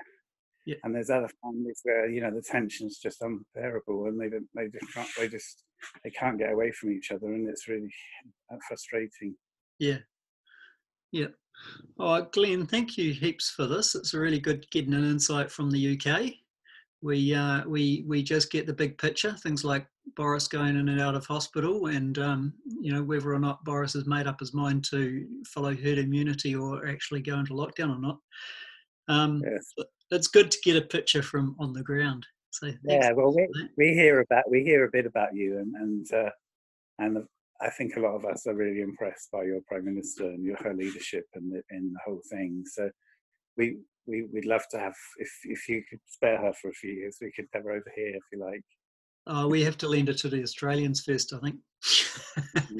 Yeah. 0.64 0.76
And 0.84 0.94
there's 0.94 1.10
other 1.10 1.28
families 1.42 1.80
where 1.82 2.08
you 2.08 2.20
know 2.20 2.30
the 2.30 2.42
tension's 2.42 2.98
just 2.98 3.22
unbearable, 3.22 4.06
and 4.06 4.20
they 4.20 4.28
they 4.54 4.68
just 4.68 4.94
can't, 4.94 5.08
they 5.18 5.28
just 5.28 5.64
they 6.04 6.10
can't 6.10 6.38
get 6.38 6.52
away 6.52 6.70
from 6.70 6.92
each 6.92 7.10
other, 7.10 7.26
and 7.26 7.48
it's 7.48 7.68
really 7.68 7.92
uh, 8.52 8.56
frustrating. 8.68 9.34
Yeah. 9.78 9.98
Yeah. 11.10 11.26
All 11.98 12.14
right, 12.14 12.32
Glenn, 12.32 12.66
thank 12.66 12.96
you 12.96 13.12
heaps 13.12 13.50
for 13.50 13.66
this. 13.66 13.94
It's 13.94 14.14
a 14.14 14.20
really 14.20 14.38
good 14.38 14.68
getting 14.70 14.94
an 14.94 15.04
insight 15.04 15.50
from 15.50 15.70
the 15.70 15.98
UK. 16.00 16.32
We 17.02 17.34
uh, 17.34 17.66
we 17.66 18.04
we 18.06 18.22
just 18.22 18.52
get 18.52 18.66
the 18.66 18.72
big 18.72 18.96
picture, 18.98 19.32
things 19.32 19.64
like 19.64 19.86
Boris 20.16 20.46
going 20.46 20.76
in 20.76 20.88
and 20.88 21.00
out 21.00 21.16
of 21.16 21.26
hospital, 21.26 21.86
and 21.86 22.16
um, 22.18 22.54
you 22.80 22.92
know 22.92 23.02
whether 23.02 23.34
or 23.34 23.40
not 23.40 23.64
Boris 23.64 23.94
has 23.94 24.06
made 24.06 24.28
up 24.28 24.38
his 24.38 24.54
mind 24.54 24.84
to 24.84 25.26
follow 25.46 25.74
herd 25.74 25.98
immunity 25.98 26.54
or 26.54 26.86
actually 26.86 27.20
go 27.20 27.38
into 27.40 27.54
lockdown 27.54 27.96
or 27.96 28.00
not. 28.00 28.18
Um, 29.08 29.42
Yes. 29.44 29.74
It's 30.12 30.28
good 30.28 30.50
to 30.50 30.58
get 30.62 30.76
a 30.76 30.82
picture 30.82 31.22
from 31.22 31.56
on 31.58 31.72
the 31.72 31.82
ground. 31.82 32.26
So 32.50 32.70
Yeah, 32.84 33.12
well, 33.12 33.34
we, 33.34 33.48
we 33.78 33.94
hear 33.94 34.20
about 34.20 34.50
we 34.50 34.62
hear 34.62 34.84
a 34.84 34.90
bit 34.90 35.06
about 35.06 35.34
you, 35.34 35.58
and 35.58 35.74
and 35.74 36.12
uh, 36.12 36.30
and 36.98 37.24
I 37.60 37.70
think 37.70 37.96
a 37.96 38.00
lot 38.00 38.14
of 38.14 38.24
us 38.24 38.46
are 38.46 38.54
really 38.54 38.82
impressed 38.82 39.30
by 39.32 39.44
your 39.44 39.60
prime 39.66 39.86
minister 39.86 40.24
and 40.24 40.44
your 40.44 40.56
her 40.62 40.74
leadership 40.74 41.24
and 41.34 41.50
the, 41.50 41.62
in 41.70 41.92
the 41.92 42.00
whole 42.04 42.20
thing. 42.30 42.64
So 42.66 42.90
we 43.56 43.78
we 44.06 44.24
we'd 44.32 44.44
love 44.44 44.68
to 44.72 44.78
have 44.78 44.94
if 45.16 45.30
if 45.44 45.68
you 45.68 45.82
could 45.88 46.00
spare 46.06 46.38
her 46.38 46.52
for 46.60 46.68
a 46.68 46.74
few 46.74 46.92
years, 46.92 47.16
we 47.20 47.32
could 47.32 47.46
have 47.54 47.64
her 47.64 47.72
over 47.72 47.92
here 47.96 48.14
if 48.14 48.22
you 48.32 48.38
like. 48.38 48.64
Uh, 49.26 49.46
we 49.48 49.62
have 49.62 49.78
to 49.78 49.88
lend 49.88 50.08
it 50.08 50.18
to 50.18 50.28
the 50.28 50.42
Australians 50.42 51.02
first, 51.02 51.32
I 51.32 51.38
think. 51.38 51.56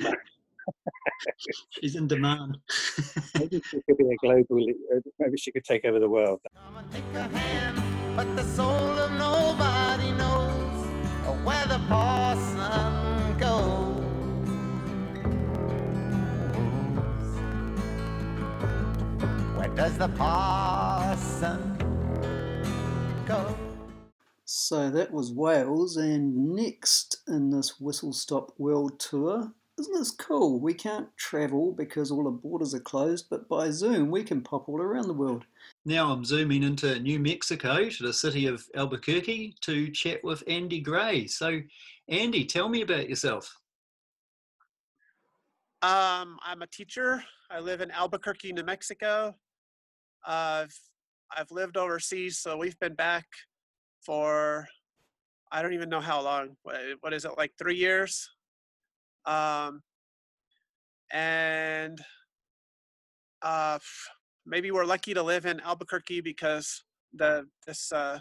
She's 1.70 1.96
in 1.96 2.06
demand. 2.06 2.58
Maybe 3.38 3.60
she 3.68 3.80
could 3.88 3.96
be 3.96 4.04
a 4.04 4.16
global. 4.20 4.66
uh, 4.94 5.00
Maybe 5.18 5.36
she 5.36 5.52
could 5.52 5.64
take 5.64 5.84
over 5.84 5.98
the 5.98 6.08
world. 6.08 6.40
Come 6.54 6.76
and 6.76 6.90
take 6.92 7.02
a 7.14 7.22
hand, 7.36 8.16
but 8.16 8.34
the 8.36 8.44
soul 8.44 8.68
of 8.68 9.10
nobody 9.12 10.10
knows 10.12 10.86
where 11.44 11.66
the 11.66 11.80
parson 11.88 13.38
goes. 13.38 13.98
Where 19.56 19.74
does 19.74 19.98
the 19.98 20.08
parson 20.08 21.76
go? 23.26 23.56
So 24.44 24.90
that 24.90 25.12
was 25.12 25.32
Wales, 25.32 25.96
and 25.96 26.54
next 26.54 27.22
in 27.26 27.50
this 27.50 27.80
Whistle 27.80 28.12
Stop 28.12 28.52
World 28.58 29.00
Tour, 29.00 29.52
isn't 29.78 29.94
this 29.94 30.10
cool? 30.10 30.60
We 30.60 30.74
can't 30.74 31.08
travel 31.16 31.72
because 31.72 32.10
all 32.10 32.24
the 32.24 32.30
borders 32.30 32.74
are 32.74 32.80
closed, 32.80 33.26
but 33.30 33.48
by 33.48 33.70
Zoom 33.70 34.10
we 34.10 34.22
can 34.22 34.42
pop 34.42 34.68
all 34.68 34.80
around 34.80 35.08
the 35.08 35.14
world. 35.14 35.44
Now 35.84 36.12
I'm 36.12 36.24
zooming 36.24 36.62
into 36.62 36.98
New 37.00 37.18
Mexico 37.18 37.88
to 37.88 38.02
the 38.02 38.12
city 38.12 38.46
of 38.46 38.64
Albuquerque 38.74 39.56
to 39.62 39.90
chat 39.90 40.22
with 40.22 40.42
Andy 40.46 40.80
Gray. 40.80 41.26
So, 41.26 41.60
Andy, 42.08 42.44
tell 42.44 42.68
me 42.68 42.82
about 42.82 43.08
yourself. 43.08 43.56
Um, 45.80 46.38
I'm 46.44 46.62
a 46.62 46.66
teacher. 46.66 47.24
I 47.50 47.58
live 47.58 47.80
in 47.80 47.90
Albuquerque, 47.90 48.52
New 48.52 48.62
Mexico. 48.62 49.34
Uh, 50.26 50.64
I've 50.64 50.80
I've 51.34 51.50
lived 51.50 51.76
overseas, 51.76 52.38
so 52.38 52.56
we've 52.58 52.78
been 52.78 52.94
back 52.94 53.26
for 54.04 54.68
I 55.50 55.62
don't 55.62 55.74
even 55.74 55.88
know 55.88 56.00
how 56.00 56.22
long. 56.22 56.56
What, 56.62 56.76
what 57.00 57.12
is 57.12 57.24
it 57.24 57.32
like 57.36 57.52
three 57.58 57.76
years? 57.76 58.30
Um, 59.26 59.80
and 61.12 62.00
uh, 63.42 63.78
maybe 64.46 64.70
we're 64.70 64.84
lucky 64.84 65.14
to 65.14 65.22
live 65.22 65.46
in 65.46 65.60
Albuquerque 65.60 66.20
because 66.20 66.82
the 67.12 67.44
this 67.66 67.92
uh, 67.92 68.18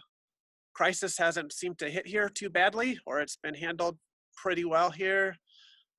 crisis 0.73 1.17
hasn't 1.17 1.53
seemed 1.53 1.79
to 1.79 1.89
hit 1.89 2.07
here 2.07 2.29
too 2.29 2.49
badly, 2.49 2.99
or 3.05 3.19
it's 3.19 3.37
been 3.41 3.55
handled 3.55 3.97
pretty 4.35 4.65
well 4.65 4.89
here. 4.89 5.35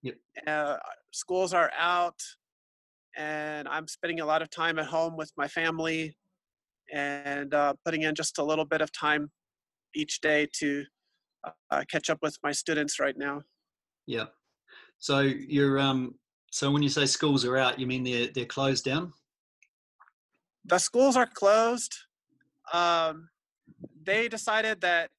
Yep. 0.03 0.15
Uh, 0.47 0.77
schools 1.13 1.55
are 1.55 1.71
out 1.79 2.19
and 3.17 3.69
i'm 3.69 3.87
spending 3.87 4.21
a 4.21 4.25
lot 4.25 4.43
of 4.43 4.51
time 4.51 4.79
at 4.79 4.87
home 4.87 5.17
with 5.17 5.31
my 5.37 5.47
family 5.49 6.17
and 6.93 7.55
uh, 7.55 7.73
putting 7.85 8.03
in 8.03 8.15
just 8.15 8.39
a 8.39 8.45
little 8.45 8.65
bit 8.65 8.81
of 8.81 8.91
time 8.93 9.31
each 9.95 10.21
day 10.21 10.47
to 10.53 10.85
uh, 11.71 11.83
catch 11.91 12.11
up 12.11 12.19
with 12.23 12.37
my 12.43 12.53
students 12.53 12.99
right 12.99 13.17
now 13.17 13.41
Yeah. 14.07 14.27
So 15.03 15.19
you're 15.21 15.79
um. 15.81 16.15
So 16.53 16.71
when 16.71 16.83
you 16.83 16.89
say 16.89 17.07
schools 17.07 17.45
are 17.45 17.57
out, 17.57 17.79
you 17.79 17.87
mean 17.87 18.05
they're 18.05 18.29
they're 18.35 18.45
closed 18.47 18.85
down? 18.85 19.13
the 20.65 20.79
schools 20.79 21.17
are 21.17 21.27
closed 21.27 21.93
um, 22.73 23.29
they 24.05 24.29
decided 24.29 24.81
that 24.81 25.11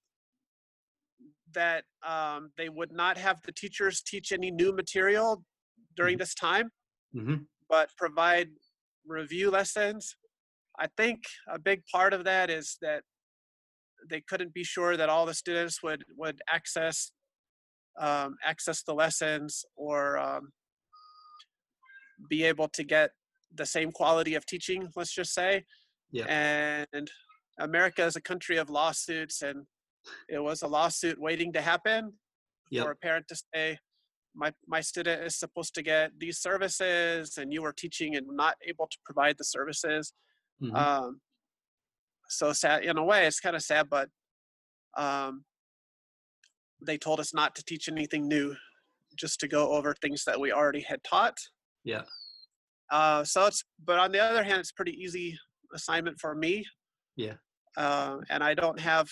that 1.54 1.84
um, 2.08 2.52
they 2.58 2.70
would 2.70 2.92
not 2.94 3.18
have 3.18 3.38
the 3.46 3.52
teachers 3.52 4.02
teach 4.02 4.32
any 4.32 4.52
new 4.52 4.72
material 4.74 5.44
during 5.98 6.18
this 6.18 6.34
time 6.34 6.70
Mm-hmm. 7.16 7.44
but 7.70 7.90
provide 7.96 8.48
review 9.06 9.52
lessons. 9.52 10.16
I 10.80 10.88
think 10.98 11.20
a 11.48 11.60
big 11.60 11.84
part 11.92 12.12
of 12.12 12.24
that 12.24 12.50
is 12.50 12.78
that 12.82 13.04
they 14.10 14.22
couldn't 14.22 14.52
be 14.52 14.64
sure 14.64 14.98
that 14.98 15.10
all 15.10 15.28
the 15.28 15.36
students 15.36 15.84
would 15.84 16.04
would 16.18 16.42
access 16.52 17.12
um, 18.00 18.36
access 18.44 18.84
the 18.84 18.94
lessons 18.94 19.64
or 19.76 20.18
um, 20.18 20.52
be 22.30 22.44
able 22.44 22.68
to 22.70 22.84
get 22.84 23.12
the 23.54 23.66
same 23.66 23.92
quality 23.92 24.36
of 24.36 24.46
teaching. 24.46 24.90
Let's 24.96 25.14
just 25.14 25.34
say. 25.34 25.64
Yeah. 26.12 26.26
And 26.28 27.12
America 27.60 28.04
is 28.06 28.16
a 28.16 28.22
country 28.22 28.58
of 28.58 28.70
lawsuits, 28.70 29.42
and 29.42 29.66
it 30.30 30.40
was 30.40 30.62
a 30.62 30.68
lawsuit 30.68 31.20
waiting 31.20 31.54
to 31.54 31.62
happen 31.62 32.14
Yep. 32.72 32.84
for 32.86 32.92
a 32.92 32.96
parent 32.96 33.28
to 33.28 33.36
say, 33.54 33.78
my 34.36 34.52
my 34.68 34.82
student 34.82 35.24
is 35.24 35.38
supposed 35.38 35.76
to 35.76 35.84
get 35.84 36.12
these 36.18 36.40
services 36.40 37.38
and 37.38 37.54
you 37.54 37.64
are 37.66 37.74
teaching 37.74 38.16
and 38.16 38.26
not 38.32 38.56
able 38.68 38.88
to 38.88 38.98
provide 39.06 39.36
the 39.38 39.44
services 39.44 40.14
Mhm. 40.60 40.76
um 40.76 41.22
so 42.30 42.52
sad 42.52 42.84
in 42.84 42.98
a 42.98 43.04
way 43.04 43.28
it's 43.28 43.40
kind 43.40 43.56
of 43.56 43.62
sad 43.62 43.88
but 43.92 44.10
um 44.98 45.46
they 46.86 46.98
told 46.98 47.20
us 47.20 47.34
not 47.34 47.56
to 47.56 47.64
teach 47.64 47.88
anything 47.88 48.28
new 48.28 48.56
just 49.18 49.40
to 49.40 49.48
go 49.48 49.72
over 49.72 49.94
things 49.94 50.24
that 50.26 50.40
we 50.40 50.52
already 50.52 50.82
had 50.82 51.04
taught 51.04 51.38
Yeah. 51.84 52.04
uh 52.92 53.24
so 53.24 53.46
it's 53.46 53.64
but 53.84 54.00
on 54.00 54.12
the 54.12 54.20
other 54.20 54.44
hand 54.44 54.60
it's 54.60 54.72
pretty 54.72 54.94
easy 54.94 55.38
assignment 55.74 56.20
for 56.20 56.36
me 56.36 56.66
Yeah. 57.16 57.34
uh, 57.78 58.18
and 58.30 58.44
i 58.44 58.54
don't 58.54 58.80
have 58.80 59.10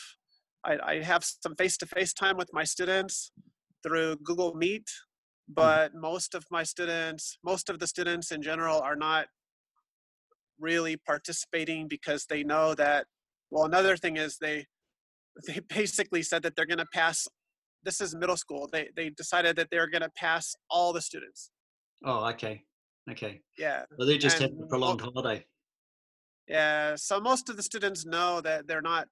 I, 0.63 0.77
I 0.93 1.01
have 1.01 1.23
some 1.23 1.55
face-to-face 1.55 2.13
time 2.13 2.37
with 2.37 2.49
my 2.53 2.63
students 2.63 3.31
through 3.83 4.17
google 4.23 4.53
meet 4.55 4.87
but 5.47 5.93
most 5.95 6.35
of 6.35 6.45
my 6.51 6.63
students 6.63 7.37
most 7.43 7.69
of 7.69 7.79
the 7.79 7.87
students 7.87 8.31
in 8.31 8.41
general 8.41 8.79
are 8.79 8.95
not 8.95 9.25
really 10.59 10.95
participating 10.97 11.87
because 11.87 12.25
they 12.25 12.43
know 12.43 12.73
that 12.75 13.05
well 13.49 13.65
another 13.65 13.97
thing 13.97 14.17
is 14.17 14.37
they 14.37 14.65
they 15.47 15.59
basically 15.69 16.21
said 16.21 16.43
that 16.43 16.55
they're 16.55 16.65
going 16.65 16.77
to 16.77 16.93
pass 16.93 17.27
this 17.83 18.01
is 18.01 18.15
middle 18.15 18.37
school 18.37 18.69
they 18.71 18.89
they 18.95 19.09
decided 19.09 19.55
that 19.55 19.67
they're 19.71 19.89
going 19.89 20.01
to 20.01 20.11
pass 20.15 20.55
all 20.69 20.93
the 20.93 21.01
students 21.01 21.51
Oh, 22.03 22.27
okay. 22.29 22.63
Okay. 23.09 23.41
Yeah. 23.57 23.83
So 23.99 24.05
they're 24.05 24.17
just 24.17 24.37
And 24.41 24.51
having 24.51 24.63
a 24.63 24.67
prolonged 24.67 25.01
holiday. 25.01 25.45
Yeah. 26.47 26.95
So 26.95 27.19
most 27.19 27.49
of 27.49 27.57
the 27.57 27.63
students 27.63 28.05
know 28.05 28.41
that 28.41 28.67
they're 28.67 28.81
not 28.81 29.07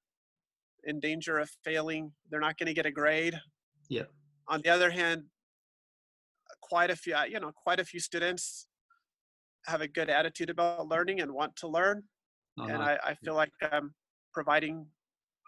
in 0.86 1.00
danger 1.00 1.38
of 1.40 1.50
failing. 1.64 2.12
They're 2.30 2.40
not 2.40 2.58
going 2.58 2.68
to 2.68 2.74
get 2.74 2.86
a 2.86 2.92
grade. 2.92 3.40
Yeah. 3.90 4.04
On 4.48 4.62
the 4.64 4.70
other 4.70 4.90
hand, 4.90 5.24
quite 6.62 6.90
a 6.90 6.96
few, 6.96 7.16
uh, 7.16 7.24
you 7.24 7.40
know, 7.40 7.52
quite 7.64 7.80
a 7.80 7.86
few 7.86 8.00
students 8.00 8.68
have 9.66 9.82
a 9.82 9.88
good 9.88 10.10
attitude 10.10 10.50
about 10.50 10.88
learning 10.88 11.22
and 11.22 11.32
want 11.32 11.56
to 11.58 11.68
learn. 11.68 12.04
Oh, 12.60 12.64
and. 12.64 12.82
I, 12.82 12.98
I 13.04 13.14
feel 13.16 13.36
like 13.36 13.52
I'm 13.72 13.94
providing 14.34 14.86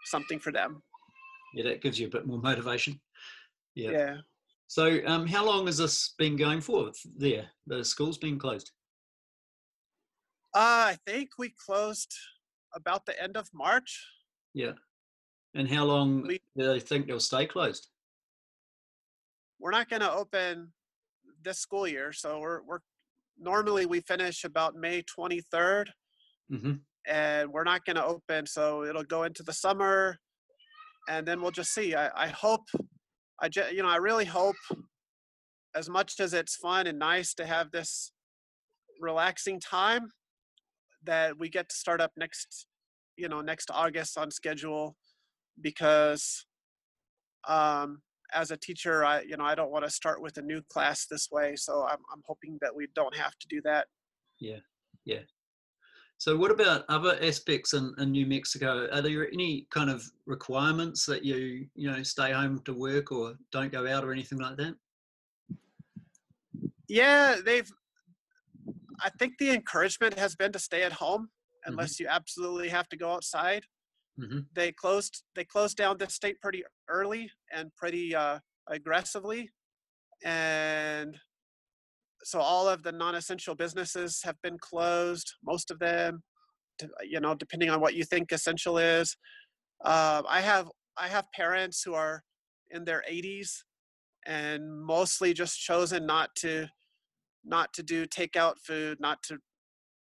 something 0.04 0.38
for 0.38 0.52
them. 0.52 0.82
Yeah, 1.54 1.64
that 1.64 1.82
gives 1.82 1.98
you 1.98 2.06
a 2.06 2.10
bit 2.10 2.26
more 2.26 2.38
motivation. 2.40 3.00
Yeah. 3.74 3.90
Yeah. 3.90 4.16
So, 4.68 5.00
um, 5.06 5.26
how 5.26 5.44
long 5.44 5.66
has 5.66 5.76
this 5.78 6.14
been 6.18 6.36
going 6.36 6.60
for 6.60 6.90
there? 7.16 7.46
The 7.66 7.84
school's 7.84 8.18
been 8.18 8.38
closed. 8.38 8.70
Uh, 10.54 10.92
I 10.94 10.98
think 11.06 11.30
we 11.38 11.50
closed 11.50 12.14
about 12.74 13.04
the 13.06 13.20
end 13.22 13.36
of 13.36 13.48
March. 13.52 14.06
Yeah. 14.54 14.72
And 15.54 15.68
how 15.68 15.84
long 15.84 16.22
We- 16.22 16.42
do 16.56 16.66
they 16.66 16.80
think 16.80 17.06
they'll 17.06 17.20
stay 17.20 17.46
closed? 17.46 17.88
We're 19.58 19.70
not 19.70 19.88
going 19.88 20.00
to 20.00 20.12
open 20.12 20.72
this 21.42 21.58
school 21.58 21.86
year, 21.86 22.12
so 22.12 22.38
we're 22.40 22.62
we're 22.62 22.80
normally 23.38 23.86
we 23.86 24.00
finish 24.00 24.44
about 24.44 24.74
May 24.76 25.02
23rd, 25.02 25.86
Mm-hmm. 26.50 26.72
and 27.06 27.50
we're 27.52 27.64
not 27.64 27.84
going 27.84 27.96
to 27.96 28.04
open, 28.04 28.46
so 28.46 28.84
it'll 28.84 29.04
go 29.04 29.22
into 29.22 29.42
the 29.42 29.52
summer, 29.52 30.18
and 31.08 31.26
then 31.26 31.40
we'll 31.40 31.50
just 31.50 31.72
see. 31.74 31.94
I 31.94 32.10
I 32.14 32.28
hope, 32.28 32.66
I 33.40 33.48
ju- 33.48 33.72
you 33.72 33.82
know 33.82 33.88
I 33.88 33.96
really 33.96 34.24
hope, 34.24 34.56
as 35.74 35.88
much 35.88 36.20
as 36.20 36.34
it's 36.34 36.56
fun 36.56 36.86
and 36.86 36.98
nice 36.98 37.34
to 37.34 37.46
have 37.46 37.70
this 37.70 38.12
relaxing 39.00 39.60
time, 39.60 40.10
that 41.04 41.38
we 41.38 41.48
get 41.48 41.68
to 41.68 41.74
start 41.74 42.00
up 42.00 42.12
next, 42.16 42.66
you 43.16 43.28
know, 43.28 43.40
next 43.40 43.70
August 43.72 44.16
on 44.18 44.30
schedule, 44.30 44.96
because 45.60 46.46
um, 47.48 48.02
as 48.32 48.50
a 48.50 48.56
teacher, 48.56 49.04
I 49.04 49.22
you 49.22 49.36
know 49.36 49.44
I 49.44 49.54
don't 49.54 49.70
want 49.72 49.84
to 49.84 49.90
start 49.90 50.22
with 50.22 50.38
a 50.38 50.42
new 50.42 50.62
class 50.70 51.06
this 51.06 51.28
way. 51.30 51.56
So 51.56 51.84
I'm 51.86 51.98
I'm 52.12 52.22
hoping 52.26 52.58
that 52.60 52.74
we 52.74 52.88
don't 52.94 53.16
have 53.16 53.36
to 53.38 53.46
do 53.48 53.60
that. 53.64 53.86
So, 56.22 56.36
what 56.36 56.52
about 56.52 56.84
other 56.88 57.18
aspects 57.20 57.74
in, 57.74 57.92
in 57.98 58.12
New 58.12 58.26
Mexico? 58.26 58.86
Are 58.92 59.02
there 59.02 59.28
any 59.32 59.66
kind 59.70 59.90
of 59.90 60.04
requirements 60.24 61.04
that 61.06 61.24
you, 61.24 61.66
you 61.74 61.90
know, 61.90 62.00
stay 62.04 62.30
home 62.30 62.60
to 62.60 62.72
work 62.72 63.10
or 63.10 63.34
don't 63.50 63.72
go 63.72 63.88
out 63.88 64.04
or 64.04 64.12
anything 64.12 64.38
like 64.38 64.56
that? 64.58 64.76
Yeah, 66.88 67.38
they've. 67.44 67.68
I 69.00 69.10
think 69.18 69.36
the 69.38 69.50
encouragement 69.50 70.16
has 70.16 70.36
been 70.36 70.52
to 70.52 70.60
stay 70.60 70.84
at 70.84 70.92
home 70.92 71.28
unless 71.66 71.98
you 71.98 72.06
absolutely 72.08 72.68
have 72.68 72.88
to 72.90 72.96
go 72.96 73.10
outside. 73.10 73.64
hmm 74.16 74.42
They 74.54 74.70
closed 74.70 75.24
they 75.34 75.44
closed 75.44 75.76
down 75.76 75.98
the 75.98 76.08
state 76.08 76.40
pretty 76.40 76.62
early 76.88 77.32
and 77.52 77.74
pretty 77.74 78.14
uh, 78.14 78.38
aggressively, 78.68 79.50
and 80.22 81.18
so 82.24 82.40
all 82.40 82.68
of 82.68 82.82
the 82.82 82.92
non-essential 82.92 83.54
businesses 83.54 84.22
have 84.22 84.36
been 84.42 84.58
closed. 84.58 85.34
Most 85.44 85.70
of 85.70 85.78
them, 85.78 86.22
you 87.02 87.20
know, 87.20 87.34
depending 87.34 87.70
on 87.70 87.80
what 87.80 87.94
you 87.94 88.04
think 88.04 88.32
essential 88.32 88.78
is. 88.78 89.16
Uh, 89.84 90.22
I 90.28 90.40
have 90.42 90.70
I 90.96 91.08
have 91.08 91.26
parents 91.34 91.82
who 91.84 91.94
are 91.94 92.22
in 92.70 92.84
their 92.84 93.04
80s 93.08 93.64
and 94.26 94.82
mostly 94.82 95.34
just 95.34 95.60
chosen 95.60 96.06
not 96.06 96.30
to 96.36 96.68
not 97.44 97.74
to 97.74 97.82
do 97.84 98.06
takeout 98.06 98.58
food, 98.58 99.00
not 99.00 99.22
to 99.24 99.38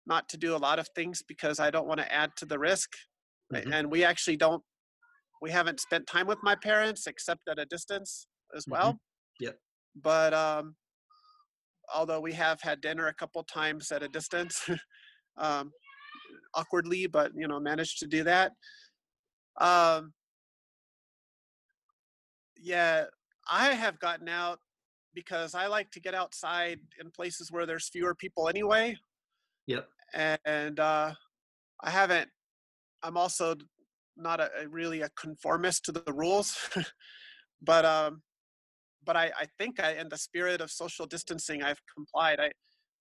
not 0.06 0.28
to 0.30 0.38
do 0.38 0.56
a 0.56 0.58
lot 0.58 0.78
of 0.78 0.88
things 0.96 1.22
because 1.26 1.60
I 1.60 1.70
don't 1.70 1.86
want 1.88 2.00
to 2.00 2.12
add 2.12 2.32
to 2.38 2.46
the 2.46 2.58
risk. 2.58 2.90
Mhm. 3.50 3.72
And 3.72 3.90
we 3.90 4.04
actually 4.04 4.36
don't 4.38 4.64
we 5.42 5.50
haven't 5.50 5.80
spent 5.80 6.06
time 6.06 6.26
with 6.26 6.38
my 6.42 6.56
parents 6.56 7.06
except 7.06 7.48
at 7.48 7.58
a 7.58 7.66
distance 7.66 8.26
as 8.56 8.66
Mhm. 8.66 8.70
well. 8.70 9.00
Yep. 9.40 9.60
But 9.96 10.34
um 10.34 10.76
although 11.94 12.20
we 12.20 12.32
have 12.32 12.60
had 12.62 12.80
dinner 12.80 13.06
a 13.06 13.14
couple 13.14 13.42
times 13.44 13.90
at 13.92 14.02
a 14.02 14.08
distance 14.08 14.68
um 15.38 15.70
awkwardly 16.54 17.06
but 17.06 17.30
you 17.36 17.46
know 17.46 17.60
managed 17.60 17.98
to 17.98 18.06
do 18.06 18.24
that. 18.24 18.52
Um 19.60 20.12
yeah, 22.62 23.04
I 23.50 23.72
have 23.72 23.98
gotten 23.98 24.28
out 24.28 24.58
because 25.14 25.54
I 25.54 25.66
like 25.66 25.90
to 25.92 26.00
get 26.00 26.14
outside 26.14 26.78
in 27.00 27.10
places 27.10 27.50
where 27.50 27.66
there's 27.66 27.88
fewer 27.88 28.14
people 28.14 28.48
anyway. 28.48 28.96
Yep. 29.66 29.88
And 30.14 30.78
uh, 30.78 31.14
I 31.82 31.90
haven't. 31.90 32.28
I'm 33.02 33.16
also 33.16 33.54
not 34.16 34.40
a, 34.40 34.50
a 34.62 34.68
really 34.68 35.00
a 35.02 35.08
conformist 35.18 35.84
to 35.86 35.92
the 35.92 36.12
rules, 36.12 36.56
but 37.62 37.84
um, 37.84 38.22
but 39.04 39.16
I, 39.16 39.30
I 39.38 39.46
think 39.58 39.80
I, 39.80 39.92
in 39.92 40.08
the 40.08 40.18
spirit 40.18 40.60
of 40.60 40.70
social 40.70 41.06
distancing, 41.06 41.62
I've 41.62 41.80
complied. 41.94 42.38
I, 42.40 42.50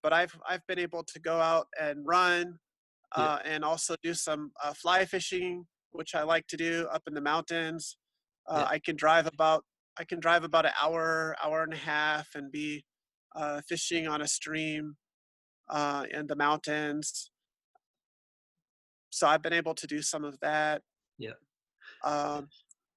but 0.03 0.13
I've 0.13 0.33
I've 0.47 0.65
been 0.67 0.79
able 0.79 1.03
to 1.03 1.19
go 1.19 1.39
out 1.39 1.67
and 1.79 2.05
run, 2.05 2.57
Yeah. 3.17 3.23
uh, 3.23 3.39
and 3.45 3.65
also 3.65 3.95
do 4.03 4.13
some 4.13 4.51
uh, 4.63 4.73
fly 4.73 5.05
fishing, 5.05 5.65
which 5.91 6.15
I 6.15 6.23
like 6.23 6.47
to 6.47 6.57
do 6.57 6.87
up 6.91 7.03
in 7.07 7.13
the 7.13 7.21
mountains. 7.21 7.97
Uh, 8.47 8.59
Yeah. 8.65 8.75
I 8.75 8.79
can 8.79 8.95
drive 8.95 9.27
about 9.27 9.63
I 9.97 10.05
can 10.05 10.19
drive 10.21 10.43
about 10.45 10.65
an 10.65 10.71
hour, 10.81 11.35
hour 11.43 11.63
and 11.63 11.73
a 11.73 11.77
half, 11.93 12.27
and 12.35 12.49
be 12.51 12.83
uh, 13.35 13.59
fishing 13.67 14.07
on 14.07 14.21
a 14.21 14.27
stream 14.27 14.95
uh, 15.69 16.05
in 16.11 16.27
the 16.27 16.35
mountains. 16.35 17.31
So 19.09 19.27
I've 19.27 19.41
been 19.41 19.53
able 19.53 19.75
to 19.75 19.87
do 19.87 20.01
some 20.01 20.23
of 20.23 20.39
that. 20.39 20.81
Yeah. 21.17 21.33
Um, 22.05 22.47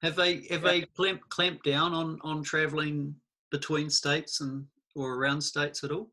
Have 0.02 0.16
they 0.16 0.42
have 0.48 0.62
Yeah. 0.62 0.70
they 0.70 0.80
clamped 0.82 1.28
clamped 1.28 1.64
down 1.64 1.92
on 1.92 2.20
on 2.22 2.42
traveling 2.42 3.20
between 3.50 3.88
states 3.90 4.40
and 4.40 4.66
or 4.94 5.14
around 5.14 5.40
states 5.40 5.84
at 5.84 5.90
all? 5.92 6.12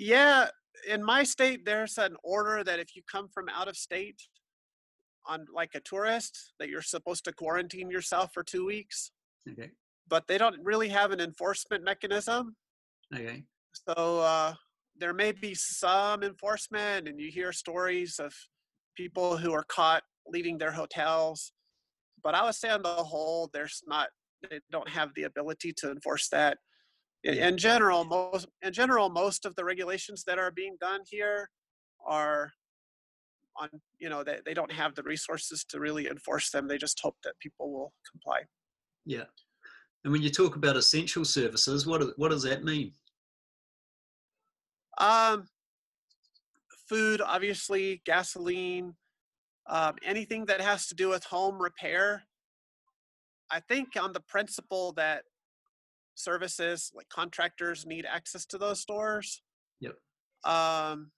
yeah, 0.00 0.48
in 0.86 1.02
my 1.02 1.24
state, 1.24 1.64
there's 1.64 1.98
an 1.98 2.16
order 2.22 2.62
that 2.62 2.78
if 2.78 2.94
you 2.94 3.02
come 3.10 3.28
from 3.28 3.48
out 3.48 3.66
of 3.66 3.76
state 3.76 4.22
on 5.26 5.44
like 5.52 5.74
a 5.74 5.80
tourist, 5.80 6.52
that 6.60 6.68
you're 6.68 6.82
supposed 6.82 7.24
to 7.24 7.32
quarantine 7.32 7.90
yourself 7.90 8.32
for 8.32 8.44
two 8.44 8.64
weeks. 8.64 9.10
Okay. 9.50 9.72
But 10.06 10.28
they 10.28 10.38
don't 10.38 10.62
really 10.62 10.88
have 10.90 11.10
an 11.10 11.20
enforcement 11.20 11.82
mechanism. 11.82 12.54
Okay. 13.12 13.42
So 13.88 14.20
uh, 14.20 14.54
there 14.96 15.12
may 15.14 15.32
be 15.32 15.52
some 15.54 16.22
enforcement, 16.22 17.08
and 17.08 17.18
you 17.20 17.30
hear 17.30 17.52
stories 17.52 18.20
of 18.20 18.32
people 18.96 19.36
who 19.36 19.52
are 19.52 19.64
caught 19.64 20.04
leaving 20.28 20.58
their 20.58 20.72
hotels. 20.72 21.52
But 22.22 22.34
I 22.34 22.44
would 22.44 22.54
say, 22.54 22.70
on 22.70 22.82
the 22.82 22.88
whole, 22.88 23.50
there's 23.52 23.82
not. 23.86 24.08
They 24.48 24.60
don't 24.70 24.88
have 24.88 25.10
the 25.14 25.24
ability 25.24 25.72
to 25.78 25.90
enforce 25.90 26.28
that. 26.28 26.58
In, 27.24 27.34
in 27.34 27.58
general, 27.58 28.04
most 28.04 28.46
in 28.62 28.72
general, 28.72 29.08
most 29.10 29.44
of 29.44 29.54
the 29.56 29.64
regulations 29.64 30.24
that 30.26 30.38
are 30.38 30.50
being 30.50 30.76
done 30.80 31.00
here 31.08 31.50
are 32.06 32.52
on. 33.56 33.68
You 33.98 34.08
know, 34.08 34.22
they, 34.22 34.38
they 34.44 34.54
don't 34.54 34.72
have 34.72 34.94
the 34.94 35.02
resources 35.02 35.64
to 35.70 35.80
really 35.80 36.06
enforce 36.08 36.50
them. 36.50 36.68
They 36.68 36.78
just 36.78 37.00
hope 37.02 37.16
that 37.24 37.34
people 37.40 37.72
will 37.72 37.92
comply. 38.10 38.42
Yeah. 39.04 39.24
And 40.04 40.12
when 40.12 40.22
you 40.22 40.30
talk 40.30 40.56
about 40.56 40.76
essential 40.76 41.24
services, 41.24 41.86
what 41.86 42.02
what 42.16 42.30
does 42.30 42.44
that 42.44 42.64
mean? 42.64 42.92
Um, 44.98 45.48
food, 46.88 47.20
obviously, 47.20 48.02
gasoline, 48.04 48.94
um, 49.68 49.96
anything 50.04 50.46
that 50.46 50.60
has 50.60 50.86
to 50.88 50.94
do 50.94 51.08
with 51.08 51.24
home 51.24 51.60
repair. 51.60 52.24
I 53.50 53.60
think 53.60 53.88
on 54.00 54.12
the 54.12 54.20
principle 54.20 54.92
that 54.94 55.22
services 56.14 56.90
like 56.94 57.08
contractors 57.08 57.86
need 57.86 58.04
access 58.04 58.44
to 58.46 58.58
those 58.58 58.80
stores. 58.80 59.42
Yep. 59.80 59.94
Um, 60.44 61.10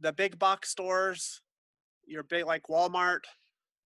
the 0.00 0.12
big 0.12 0.38
box 0.38 0.70
stores, 0.70 1.42
your 2.06 2.22
big 2.22 2.46
like 2.46 2.64
Walmart, 2.68 3.24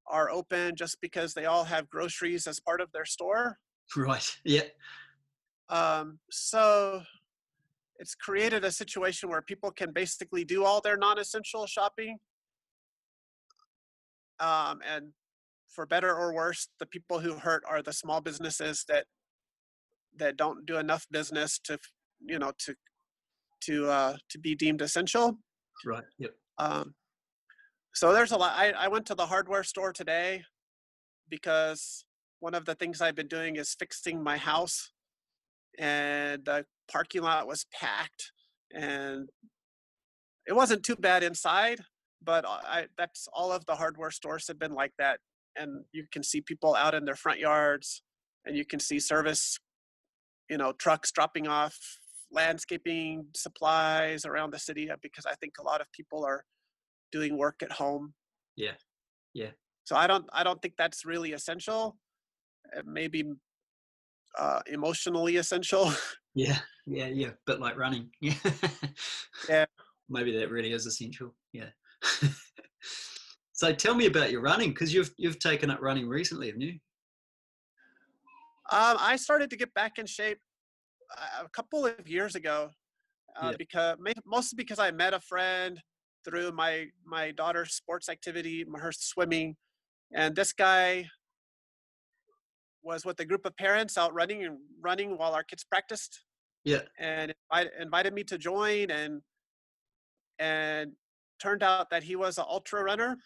are 0.06 0.30
open 0.30 0.74
just 0.76 1.00
because 1.00 1.34
they 1.34 1.44
all 1.44 1.64
have 1.64 1.90
groceries 1.90 2.46
as 2.46 2.60
part 2.60 2.80
of 2.80 2.90
their 2.92 3.04
store. 3.04 3.58
Right. 3.96 4.36
Yeah. 4.44 4.62
Um, 5.70 6.18
so 6.30 7.02
it's 7.98 8.14
created 8.14 8.64
a 8.64 8.72
situation 8.72 9.28
where 9.28 9.42
people 9.42 9.70
can 9.70 9.92
basically 9.92 10.44
do 10.44 10.64
all 10.64 10.80
their 10.80 10.96
non-essential 10.96 11.66
shopping. 11.66 12.16
Um, 14.40 14.80
and 14.88 15.12
for 15.68 15.86
better 15.86 16.14
or 16.14 16.32
worse, 16.32 16.68
the 16.78 16.86
people 16.86 17.20
who 17.20 17.34
hurt 17.34 17.62
are 17.68 17.82
the 17.82 17.92
small 17.92 18.20
businesses 18.20 18.84
that 18.88 19.06
that 20.16 20.36
don't 20.36 20.66
do 20.66 20.78
enough 20.78 21.06
business 21.10 21.58
to, 21.64 21.78
you 22.26 22.38
know, 22.38 22.52
to 22.58 22.74
to 23.62 23.88
uh, 23.90 24.16
to 24.30 24.38
be 24.38 24.54
deemed 24.54 24.82
essential. 24.82 25.38
Right. 25.84 26.04
Yep. 26.18 26.34
Um, 26.58 26.94
so 27.94 28.12
there's 28.12 28.32
a 28.32 28.36
lot. 28.36 28.54
I, 28.56 28.72
I 28.72 28.88
went 28.88 29.06
to 29.06 29.14
the 29.14 29.26
hardware 29.26 29.64
store 29.64 29.92
today 29.92 30.42
because 31.28 32.04
one 32.40 32.54
of 32.54 32.64
the 32.64 32.74
things 32.74 33.00
I've 33.00 33.16
been 33.16 33.28
doing 33.28 33.56
is 33.56 33.74
fixing 33.78 34.22
my 34.22 34.36
house, 34.36 34.92
and 35.78 36.44
the 36.44 36.64
parking 36.90 37.22
lot 37.22 37.46
was 37.46 37.66
packed. 37.72 38.32
and 38.72 39.28
it 40.46 40.54
wasn't 40.54 40.82
too 40.82 40.96
bad 40.96 41.22
inside, 41.22 41.80
but 42.22 42.44
I 42.46 42.86
that's 42.96 43.28
all 43.32 43.52
of 43.52 43.64
the 43.66 43.74
hardware 43.74 44.10
stores 44.10 44.48
have 44.48 44.58
been 44.58 44.74
like 44.74 44.92
that, 44.98 45.20
and 45.56 45.84
you 45.92 46.04
can 46.12 46.22
see 46.22 46.40
people 46.40 46.74
out 46.74 46.94
in 46.94 47.04
their 47.04 47.16
front 47.16 47.38
yards, 47.38 48.02
and 48.44 48.56
you 48.56 48.64
can 48.64 48.80
see 48.80 48.98
service, 48.98 49.58
you 50.50 50.58
know, 50.58 50.72
trucks 50.72 51.12
dropping 51.12 51.46
off 51.46 51.78
landscaping 52.30 53.26
supplies 53.34 54.26
around 54.26 54.52
the 54.52 54.58
city 54.58 54.90
uh, 54.90 54.96
because 55.02 55.24
I 55.24 55.34
think 55.36 55.54
a 55.58 55.62
lot 55.62 55.80
of 55.80 55.90
people 55.92 56.24
are 56.24 56.44
doing 57.10 57.38
work 57.38 57.62
at 57.62 57.72
home. 57.72 58.12
Yeah, 58.56 58.74
yeah. 59.34 59.50
So 59.84 59.96
I 59.96 60.06
don't 60.06 60.26
I 60.32 60.44
don't 60.44 60.60
think 60.60 60.74
that's 60.76 61.04
really 61.04 61.32
essential. 61.32 61.96
Maybe 62.84 63.24
uh, 64.38 64.60
emotionally 64.66 65.36
essential. 65.36 65.92
Yeah, 66.34 66.58
yeah, 66.86 67.06
yeah. 67.06 67.30
But 67.46 67.58
like 67.58 67.76
running. 67.76 68.10
Yeah. 68.20 68.34
yeah. 69.48 69.64
Maybe 70.08 70.38
that 70.38 70.52
really 70.52 70.72
is 70.72 70.86
essential. 70.86 71.34
Yeah. 71.52 71.70
so 73.52 73.72
tell 73.72 73.94
me 73.94 74.06
about 74.06 74.30
your 74.30 74.40
running 74.40 74.70
because 74.70 74.92
you've 74.92 75.12
you've 75.16 75.38
taken 75.38 75.70
up 75.70 75.80
running 75.80 76.08
recently, 76.08 76.46
haven't 76.46 76.62
you? 76.62 76.78
Um, 78.70 78.96
I 79.00 79.16
started 79.16 79.50
to 79.50 79.56
get 79.56 79.72
back 79.74 79.98
in 79.98 80.06
shape 80.06 80.38
uh, 81.16 81.44
a 81.44 81.48
couple 81.50 81.86
of 81.86 82.06
years 82.06 82.34
ago 82.34 82.70
uh, 83.40 83.54
because 83.58 83.96
mostly 84.26 84.56
because 84.56 84.78
I 84.78 84.90
met 84.90 85.14
a 85.14 85.20
friend 85.20 85.80
through 86.24 86.52
my 86.52 86.86
my 87.06 87.30
daughter's 87.32 87.72
sports 87.74 88.08
activity, 88.08 88.64
her 88.74 88.92
swimming, 88.92 89.56
and 90.14 90.36
this 90.36 90.52
guy 90.52 91.08
was 92.82 93.04
with 93.04 93.20
a 93.20 93.24
group 93.24 93.44
of 93.44 93.56
parents 93.56 93.98
out 93.98 94.14
running 94.14 94.44
and 94.44 94.58
running 94.80 95.16
while 95.18 95.32
our 95.32 95.42
kids 95.42 95.64
practiced. 95.64 96.24
Yeah. 96.64 96.82
And 96.98 97.34
invited, 97.50 97.72
invited 97.80 98.14
me 98.14 98.24
to 98.24 98.38
join 98.38 98.90
and 98.90 99.22
and 100.38 100.92
turned 101.38 101.62
out 101.62 101.90
that 101.90 102.02
he 102.02 102.16
was 102.16 102.38
an 102.38 102.44
ultra 102.48 102.82
runner. 102.82 103.16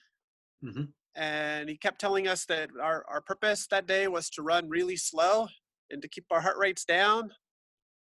Mm-hmm. 0.64 0.85
And 1.14 1.68
he 1.68 1.77
kept 1.77 2.01
telling 2.01 2.27
us 2.27 2.46
that 2.46 2.70
our, 2.81 3.05
our 3.09 3.20
purpose 3.20 3.66
that 3.70 3.87
day 3.87 4.09
was 4.09 4.31
to 4.31 4.42
run 4.42 4.68
really 4.68 4.96
slow 4.96 5.48
and 5.90 6.01
to 6.01 6.09
keep 6.09 6.25
our 6.31 6.40
heart 6.40 6.57
rates 6.59 6.85
down 6.85 7.31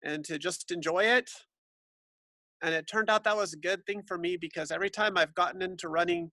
and 0.03 0.23
to 0.25 0.37
just 0.37 0.71
enjoy 0.71 1.03
it. 1.03 1.29
And 2.61 2.73
it 2.73 2.87
turned 2.87 3.09
out 3.09 3.25
that 3.25 3.35
was 3.35 3.53
a 3.53 3.57
good 3.57 3.85
thing 3.85 4.03
for 4.07 4.17
me 4.17 4.37
because 4.37 4.71
every 4.71 4.89
time 4.89 5.17
I've 5.17 5.35
gotten 5.35 5.61
into 5.61 5.89
running, 5.89 6.31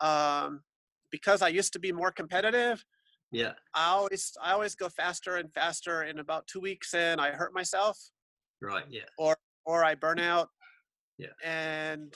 um, 0.00 0.62
because 1.10 1.42
I 1.42 1.48
used 1.48 1.72
to 1.72 1.80
be 1.80 1.90
more 1.90 2.12
competitive, 2.12 2.84
yeah. 3.32 3.52
I 3.74 3.88
always 3.88 4.32
I 4.42 4.52
always 4.52 4.74
go 4.74 4.88
faster 4.88 5.36
and 5.36 5.52
faster. 5.52 6.02
And 6.02 6.18
about 6.18 6.46
two 6.46 6.60
weeks 6.60 6.94
in, 6.94 7.20
I 7.20 7.30
hurt 7.30 7.54
myself. 7.54 7.98
Right. 8.60 8.84
Yeah. 8.88 9.02
Or 9.18 9.36
or 9.64 9.84
I 9.84 9.94
burn 9.94 10.18
out. 10.18 10.48
Yeah. 11.18 11.28
And 11.44 12.12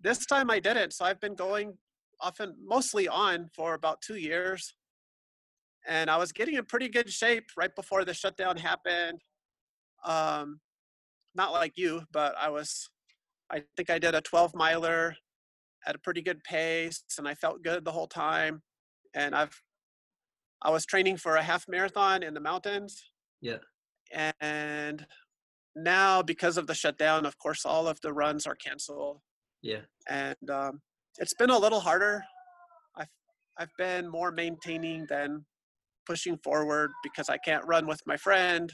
this 0.00 0.26
time 0.26 0.50
I 0.50 0.58
didn't. 0.58 0.92
So 0.92 1.04
I've 1.04 1.20
been 1.20 1.34
going 1.34 1.74
often 2.20 2.54
mostly 2.64 3.08
on 3.08 3.48
for 3.54 3.74
about 3.74 4.02
two 4.02 4.16
years. 4.16 4.74
And 5.88 6.10
I 6.10 6.16
was 6.16 6.32
getting 6.32 6.56
in 6.56 6.64
pretty 6.66 6.88
good 6.88 7.10
shape 7.10 7.50
right 7.56 7.74
before 7.74 8.04
the 8.04 8.14
shutdown 8.14 8.56
happened. 8.56 9.20
Um, 10.04 10.60
not 11.34 11.52
like 11.52 11.72
you, 11.76 12.02
but 12.12 12.34
I 12.38 12.50
was. 12.50 12.88
I 13.52 13.64
think 13.76 13.90
I 13.90 13.98
did 13.98 14.14
a 14.14 14.20
12 14.20 14.54
miler 14.54 15.16
at 15.84 15.96
a 15.96 15.98
pretty 15.98 16.22
good 16.22 16.44
pace, 16.44 17.02
and 17.18 17.26
I 17.26 17.34
felt 17.34 17.64
good 17.64 17.84
the 17.84 17.90
whole 17.90 18.06
time. 18.06 18.62
And 19.14 19.34
I've 19.34 19.60
I 20.62 20.70
was 20.70 20.84
training 20.84 21.16
for 21.16 21.36
a 21.36 21.42
half 21.42 21.66
marathon 21.68 22.22
in 22.22 22.34
the 22.34 22.40
mountains. 22.40 23.02
Yeah. 23.40 23.58
And 24.40 25.06
now, 25.74 26.22
because 26.22 26.58
of 26.58 26.66
the 26.66 26.74
shutdown, 26.74 27.24
of 27.24 27.38
course, 27.38 27.64
all 27.64 27.88
of 27.88 28.00
the 28.02 28.12
runs 28.12 28.46
are 28.46 28.54
canceled. 28.54 29.20
Yeah. 29.62 29.80
And 30.08 30.50
um, 30.50 30.80
it's 31.18 31.34
been 31.34 31.50
a 31.50 31.58
little 31.58 31.80
harder. 31.80 32.22
I've 32.96 33.08
I've 33.58 33.70
been 33.78 34.08
more 34.08 34.32
maintaining 34.32 35.06
than 35.08 35.44
pushing 36.06 36.38
forward 36.38 36.90
because 37.02 37.28
I 37.28 37.36
can't 37.38 37.64
run 37.66 37.86
with 37.86 38.00
my 38.06 38.16
friend, 38.16 38.72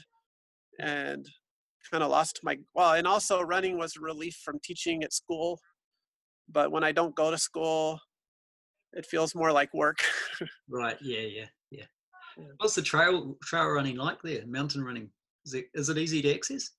and 0.79 1.25
kind 1.91 2.03
of 2.03 2.09
lost 2.09 2.39
my 2.43 2.57
well. 2.73 2.93
And 2.93 3.07
also, 3.07 3.41
running 3.41 3.77
was 3.77 3.95
a 3.97 4.01
relief 4.01 4.39
from 4.43 4.59
teaching 4.63 5.03
at 5.03 5.13
school. 5.13 5.59
But 6.49 6.71
when 6.71 6.83
I 6.83 6.93
don't 6.93 7.15
go 7.15 7.29
to 7.29 7.37
school, 7.37 7.99
it 8.93 9.05
feels 9.05 9.35
more 9.35 9.51
like 9.51 9.73
work. 9.73 9.97
right. 10.69 10.97
Yeah. 11.01 11.19
Yeah. 11.19 11.45
Yeah. 11.71 11.85
What's 12.57 12.75
the 12.75 12.81
trail 12.81 13.35
trail 13.43 13.67
running 13.67 13.97
like 13.97 14.21
there? 14.23 14.45
Mountain 14.45 14.83
running 14.83 15.09
is 15.45 15.53
it 15.53 15.65
is 15.73 15.89
it 15.89 15.97
easy 15.97 16.21
to 16.21 16.33
access? 16.33 16.69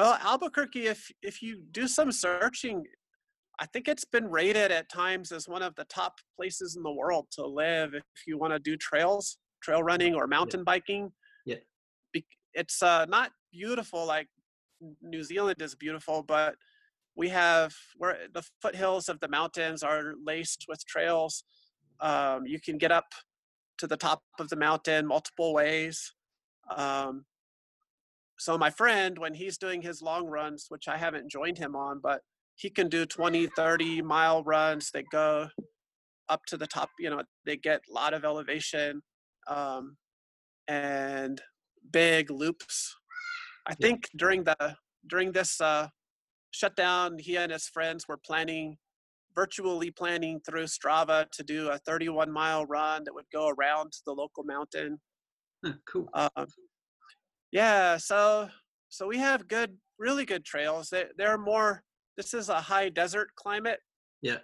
Well, 0.00 0.18
Albuquerque, 0.22 0.86
if 0.86 1.10
if 1.20 1.42
you 1.42 1.60
do 1.72 1.86
some 1.86 2.10
searching, 2.10 2.84
I 3.58 3.66
think 3.66 3.86
it's 3.86 4.06
been 4.06 4.30
rated 4.30 4.72
at 4.72 4.90
times 4.90 5.30
as 5.30 5.46
one 5.46 5.60
of 5.60 5.74
the 5.74 5.84
top 5.84 6.14
places 6.36 6.74
in 6.74 6.82
the 6.82 6.90
world 6.90 7.26
to 7.32 7.46
live 7.46 7.92
if 7.92 8.26
you 8.26 8.38
want 8.38 8.54
to 8.54 8.58
do 8.58 8.78
trails, 8.78 9.36
trail 9.62 9.82
running 9.82 10.14
or 10.14 10.26
mountain 10.26 10.60
yeah. 10.60 10.64
biking. 10.64 11.12
Yeah. 11.44 11.56
It's 12.54 12.82
uh, 12.82 13.04
not 13.10 13.32
beautiful 13.52 14.06
like 14.06 14.26
New 15.02 15.22
Zealand 15.22 15.60
is 15.60 15.74
beautiful, 15.74 16.22
but 16.22 16.54
we 17.14 17.28
have 17.28 17.74
where 17.98 18.20
the 18.32 18.42
foothills 18.62 19.10
of 19.10 19.20
the 19.20 19.28
mountains 19.28 19.82
are 19.82 20.14
laced 20.24 20.64
with 20.66 20.82
trails. 20.86 21.44
Um, 22.00 22.46
you 22.46 22.58
can 22.58 22.78
get 22.78 22.90
up 22.90 23.12
to 23.76 23.86
the 23.86 23.98
top 23.98 24.22
of 24.38 24.48
the 24.48 24.56
mountain 24.56 25.06
multiple 25.06 25.52
ways. 25.52 26.10
Um, 26.74 27.26
so 28.40 28.56
my 28.56 28.70
friend, 28.70 29.18
when 29.18 29.34
he's 29.34 29.58
doing 29.58 29.82
his 29.82 30.00
long 30.00 30.26
runs, 30.26 30.64
which 30.70 30.88
I 30.88 30.96
haven't 30.96 31.30
joined 31.30 31.58
him 31.58 31.76
on, 31.76 32.00
but 32.02 32.22
he 32.54 32.70
can 32.70 32.88
do 32.88 33.04
20, 33.04 33.48
30 33.48 34.00
mile 34.00 34.42
runs 34.44 34.90
that 34.92 35.04
go 35.12 35.48
up 36.30 36.40
to 36.46 36.56
the 36.56 36.66
top. 36.66 36.88
You 36.98 37.10
know, 37.10 37.22
they 37.44 37.58
get 37.58 37.82
a 37.90 37.92
lot 37.92 38.14
of 38.14 38.24
elevation 38.24 39.02
um, 39.46 39.98
and 40.68 41.38
big 41.92 42.30
loops. 42.30 42.96
I 43.66 43.74
think 43.74 44.08
during 44.16 44.44
the 44.44 44.76
during 45.06 45.32
this 45.32 45.60
uh, 45.60 45.88
shutdown, 46.50 47.18
he 47.18 47.36
and 47.36 47.52
his 47.52 47.68
friends 47.68 48.08
were 48.08 48.18
planning 48.24 48.78
virtually 49.34 49.90
planning 49.90 50.40
through 50.48 50.64
Strava 50.64 51.30
to 51.32 51.42
do 51.42 51.68
a 51.68 51.78
31 51.78 52.32
mile 52.32 52.64
run 52.64 53.04
that 53.04 53.14
would 53.14 53.30
go 53.30 53.48
around 53.48 53.92
the 54.06 54.12
local 54.12 54.44
mountain. 54.44 54.98
Huh, 55.62 55.74
cool. 55.86 56.08
Um, 56.14 56.46
yeah, 57.52 57.96
so 57.96 58.48
so 58.88 59.06
we 59.06 59.18
have 59.18 59.48
good, 59.48 59.76
really 59.98 60.24
good 60.24 60.44
trails. 60.44 60.88
They 60.90 61.04
they're 61.16 61.38
more. 61.38 61.82
This 62.16 62.34
is 62.34 62.48
a 62.48 62.60
high 62.60 62.88
desert 62.88 63.28
climate. 63.36 63.80
Yeah. 64.22 64.38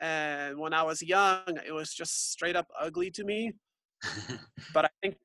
And 0.00 0.58
when 0.58 0.74
I 0.74 0.82
was 0.82 1.00
young, 1.00 1.44
it 1.66 1.72
was 1.72 1.94
just 1.94 2.32
straight 2.32 2.56
up 2.56 2.66
ugly 2.78 3.10
to 3.12 3.24
me. 3.24 3.52
but 4.74 4.86
I 4.86 4.88
think 5.02 5.16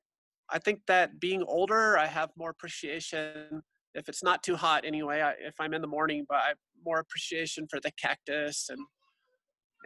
I 0.50 0.58
think 0.58 0.80
that 0.86 1.20
being 1.20 1.42
older, 1.42 1.98
I 1.98 2.06
have 2.06 2.30
more 2.36 2.50
appreciation 2.50 3.62
if 3.94 4.08
it's 4.08 4.22
not 4.22 4.42
too 4.42 4.56
hot 4.56 4.84
anyway 4.84 5.20
I, 5.20 5.32
if 5.46 5.54
i'm 5.60 5.74
in 5.74 5.82
the 5.82 5.88
morning 5.88 6.24
but 6.28 6.38
i 6.38 6.52
more 6.84 6.98
appreciation 6.98 7.66
for 7.70 7.80
the 7.80 7.92
cactus 8.00 8.68
and 8.68 8.80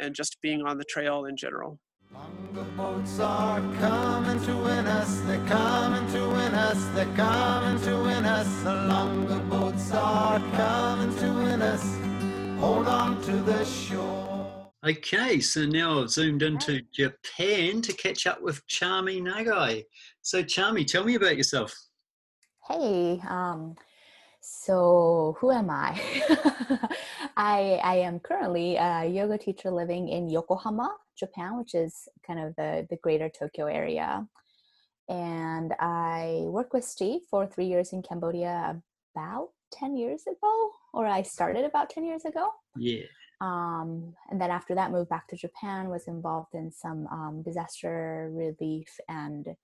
and 0.01 0.14
just 0.14 0.40
being 0.42 0.62
on 0.62 0.79
the 0.79 0.85
trail 0.85 1.25
in 1.25 1.37
general 1.37 1.79
Longer 2.12 2.70
boats 2.76 3.18
are 3.18 3.60
coming 3.78 4.40
to 4.44 4.56
win 4.56 4.86
us, 4.86 5.20
they're 5.22 5.44
coming 5.46 6.12
to 6.12 6.28
win 6.28 6.54
us, 6.54 6.84
they're 6.94 7.14
coming 7.16 7.82
to 7.82 8.02
win 8.02 8.24
us. 8.24 8.62
The 8.62 8.74
longer 8.74 9.40
boats 9.50 9.90
are 9.92 10.38
coming 10.54 11.16
to 11.18 11.32
win 11.32 11.62
us, 11.62 11.96
hold 12.60 12.86
on 12.86 13.20
to 13.22 13.32
the 13.32 13.64
shore. 13.64 14.70
Okay, 14.86 15.40
so 15.40 15.66
now 15.66 16.00
I've 16.00 16.10
zoomed 16.10 16.42
into 16.42 16.80
Japan 16.92 17.82
to 17.82 17.92
catch 17.92 18.26
up 18.26 18.40
with 18.40 18.64
Chami 18.68 19.20
Nagai. 19.20 19.84
So, 20.22 20.44
Chami, 20.44 20.86
tell 20.86 21.02
me 21.02 21.16
about 21.16 21.36
yourself. 21.36 21.74
Hey, 22.68 23.20
um, 23.28 23.74
so 24.48 25.37
who 25.40 25.50
am 25.50 25.70
I? 25.70 26.00
I 27.37 27.80
I 27.82 27.96
am 27.96 28.20
currently 28.20 28.76
a 28.76 29.04
yoga 29.04 29.38
teacher 29.38 29.70
living 29.70 30.09
in 30.09 30.30
Yokohama, 30.30 30.94
Japan, 31.18 31.59
which 31.59 31.74
is 31.74 32.09
kind 32.26 32.38
of 32.38 32.54
the 32.54 32.87
the 32.88 32.96
greater 32.96 33.28
Tokyo 33.28 33.66
area. 33.66 34.26
And 35.09 35.74
I 35.80 36.42
worked 36.46 36.74
with 36.74 36.85
Steve 36.85 37.22
for 37.30 37.46
three 37.46 37.66
years 37.66 37.92
in 37.92 38.02
Cambodia 38.02 38.80
about 39.14 39.48
10 39.72 39.96
years 39.96 40.22
ago, 40.26 40.70
or 40.92 41.06
I 41.06 41.22
started 41.22 41.64
about 41.64 41.90
10 41.90 42.04
years 42.04 42.24
ago. 42.24 42.50
Yeah. 42.76 43.04
Um, 43.40 44.14
and 44.30 44.40
then 44.40 44.50
after 44.50 44.74
that, 44.74 44.90
moved 44.90 45.11
back 45.11 45.28
to 45.28 45.37
Japan, 45.37 45.90
was 45.90 46.09
involved 46.09 46.54
in 46.54 46.72
some 46.72 47.06
um, 47.09 47.42
disaster 47.44 48.30
relief 48.32 48.88
and 49.09 49.54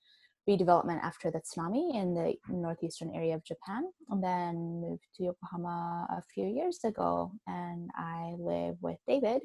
redevelopment 0.48 1.00
after 1.02 1.30
the 1.30 1.40
tsunami 1.40 1.94
in 1.94 2.14
the 2.14 2.34
northeastern 2.48 3.10
area 3.14 3.34
of 3.34 3.44
Japan, 3.44 3.84
and 4.10 4.22
then 4.22 4.80
moved 4.80 5.04
to 5.16 5.24
Yokohama 5.24 6.06
a 6.10 6.22
few 6.34 6.46
years 6.46 6.80
ago. 6.84 7.32
And 7.46 7.90
I 7.96 8.34
live 8.38 8.76
with 8.80 8.98
David, 9.06 9.42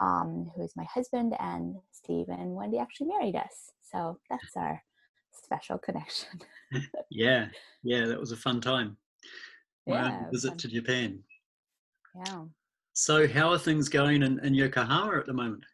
um, 0.00 0.50
who 0.54 0.62
is 0.62 0.72
my 0.76 0.84
husband, 0.84 1.34
and 1.38 1.76
Steve 1.92 2.26
and 2.28 2.54
Wendy 2.54 2.78
actually 2.78 3.08
married 3.08 3.36
us. 3.36 3.72
So 3.82 4.18
that's 4.30 4.56
our 4.56 4.82
special 5.32 5.78
connection. 5.78 6.40
yeah, 7.10 7.48
yeah, 7.82 8.06
that 8.06 8.20
was 8.20 8.32
a 8.32 8.36
fun 8.36 8.60
time. 8.60 8.96
Yeah, 9.86 10.30
visit 10.30 10.50
fun. 10.50 10.58
to 10.58 10.68
Japan. 10.68 11.18
Yeah. 12.26 12.44
So, 12.94 13.26
how 13.26 13.50
are 13.50 13.58
things 13.58 13.88
going 13.88 14.22
in, 14.22 14.38
in 14.40 14.54
Yokohama 14.54 15.18
at 15.18 15.26
the 15.26 15.32
moment? 15.32 15.64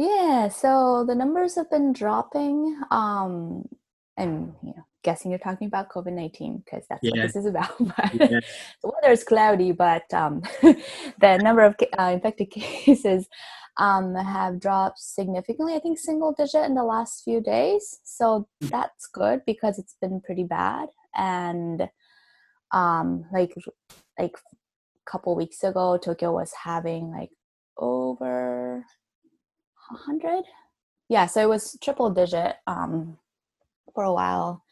Yeah, 0.00 0.48
so 0.48 1.04
the 1.06 1.14
numbers 1.14 1.56
have 1.56 1.68
been 1.68 1.92
dropping. 1.92 2.74
Um, 2.90 3.68
and 4.16 4.54
you 4.62 4.70
know, 4.74 4.86
guessing 5.02 5.30
you're 5.30 5.38
talking 5.38 5.66
about 5.66 5.90
COVID 5.90 6.14
nineteen 6.14 6.62
because 6.64 6.86
that's 6.88 7.02
what 7.04 7.20
this 7.20 7.36
is 7.36 7.44
about. 7.52 7.76
But 7.78 8.14
Yeah. 8.14 8.40
the 8.82 8.90
weather 8.90 9.12
is 9.12 9.24
cloudy, 9.24 9.72
but 9.72 10.12
um, 10.14 10.40
the 10.62 11.38
number 11.42 11.60
of 11.64 11.76
uh, 11.98 12.12
infected 12.14 12.50
cases 12.86 13.28
um, 13.76 14.14
have 14.14 14.58
dropped 14.58 15.00
significantly. 15.00 15.74
I 15.74 15.80
think 15.80 15.98
single 15.98 16.32
digit 16.32 16.64
in 16.64 16.74
the 16.74 16.84
last 16.84 17.22
few 17.22 17.42
days. 17.42 18.00
So 18.02 18.48
that's 18.62 19.06
good 19.06 19.42
because 19.46 19.78
it's 19.78 19.96
been 20.00 20.22
pretty 20.22 20.44
bad. 20.44 20.88
And 21.14 21.90
um, 22.72 23.26
like 23.34 23.52
like 24.18 24.32
a 24.32 25.10
couple 25.10 25.36
weeks 25.36 25.62
ago, 25.62 25.98
Tokyo 25.98 26.32
was 26.32 26.54
having 26.64 27.10
like 27.10 27.32
over 27.76 28.86
100 29.90 30.44
yeah 31.08 31.26
so 31.26 31.42
it 31.42 31.48
was 31.48 31.76
triple 31.82 32.10
digit 32.10 32.56
um 32.66 33.18
for 33.94 34.04
a 34.04 34.12
while. 34.12 34.62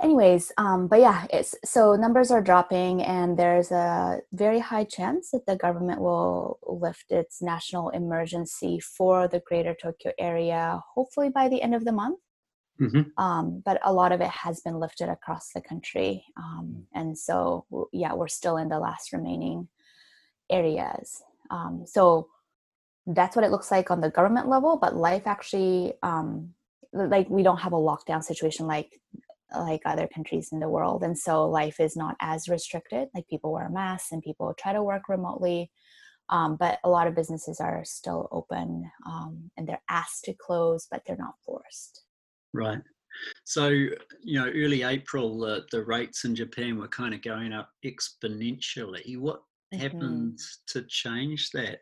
Anyways 0.00 0.52
um 0.58 0.86
but 0.86 1.00
yeah 1.00 1.26
it's 1.32 1.54
so 1.64 1.94
numbers 1.96 2.30
are 2.30 2.42
dropping 2.42 3.02
and 3.02 3.36
there's 3.36 3.72
a 3.72 4.20
very 4.32 4.60
high 4.60 4.84
chance 4.84 5.30
that 5.32 5.46
the 5.46 5.56
government 5.56 6.00
will 6.00 6.58
lift 6.66 7.10
its 7.10 7.42
national 7.42 7.88
emergency 7.90 8.78
for 8.78 9.26
the 9.26 9.40
greater 9.40 9.74
tokyo 9.74 10.12
area 10.18 10.80
hopefully 10.94 11.30
by 11.30 11.48
the 11.48 11.62
end 11.62 11.74
of 11.74 11.84
the 11.84 11.92
month. 11.92 12.20
Hmm 12.78 13.00
um, 13.16 13.60
but 13.64 13.80
a 13.82 13.92
lot 13.92 14.12
of 14.12 14.20
it 14.20 14.30
has 14.30 14.60
been 14.60 14.78
lifted 14.78 15.08
across 15.08 15.50
the 15.52 15.60
country 15.60 16.24
um, 16.36 16.86
and 16.94 17.18
so 17.18 17.66
yeah 17.92 18.14
we're 18.14 18.28
still 18.28 18.56
in 18.56 18.68
the 18.68 18.78
last 18.78 19.12
remaining 19.12 19.68
areas. 20.50 21.22
Um, 21.50 21.84
so 21.86 22.28
that's 23.08 23.36
what 23.36 23.44
it 23.44 23.50
looks 23.50 23.70
like 23.70 23.90
on 23.90 24.00
the 24.00 24.10
government 24.10 24.48
level 24.48 24.78
but 24.78 24.94
life 24.96 25.26
actually 25.26 25.94
um, 26.02 26.54
like 26.92 27.28
we 27.30 27.42
don't 27.42 27.58
have 27.58 27.72
a 27.72 27.76
lockdown 27.76 28.22
situation 28.22 28.66
like 28.66 29.00
like 29.56 29.80
other 29.86 30.06
countries 30.06 30.50
in 30.52 30.60
the 30.60 30.68
world 30.68 31.02
and 31.02 31.18
so 31.18 31.48
life 31.48 31.80
is 31.80 31.96
not 31.96 32.16
as 32.20 32.48
restricted 32.48 33.08
like 33.14 33.26
people 33.28 33.52
wear 33.52 33.70
masks 33.70 34.12
and 34.12 34.22
people 34.22 34.52
try 34.54 34.72
to 34.72 34.82
work 34.82 35.08
remotely 35.08 35.70
um, 36.30 36.56
but 36.56 36.78
a 36.84 36.90
lot 36.90 37.06
of 37.06 37.14
businesses 37.14 37.60
are 37.60 37.84
still 37.84 38.28
open 38.32 38.90
um, 39.06 39.50
and 39.56 39.68
they're 39.68 39.82
asked 39.88 40.24
to 40.24 40.34
close 40.34 40.86
but 40.90 41.02
they're 41.06 41.16
not 41.16 41.36
forced 41.44 42.04
Right. 42.52 42.82
So, 43.44 43.68
you 43.68 43.94
know, 44.40 44.48
early 44.48 44.82
April, 44.82 45.38
the, 45.38 45.66
the 45.72 45.84
rates 45.84 46.24
in 46.24 46.34
Japan 46.34 46.78
were 46.78 46.88
kind 46.88 47.14
of 47.14 47.22
going 47.22 47.52
up 47.52 47.70
exponentially. 47.84 49.18
What 49.18 49.42
Mhm. 49.72 49.80
happens 49.80 50.60
to 50.68 50.82
change 50.84 51.50
that? 51.52 51.80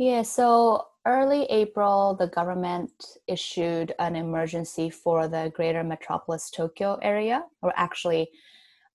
Yeah, 0.00 0.22
so 0.22 0.86
early 1.04 1.44
April, 1.50 2.16
the 2.18 2.28
government 2.28 2.90
issued 3.28 3.94
an 3.98 4.16
emergency 4.16 4.88
for 4.88 5.28
the 5.28 5.52
greater 5.54 5.84
metropolis 5.84 6.48
Tokyo 6.50 6.98
area, 7.02 7.44
or 7.60 7.74
actually, 7.76 8.30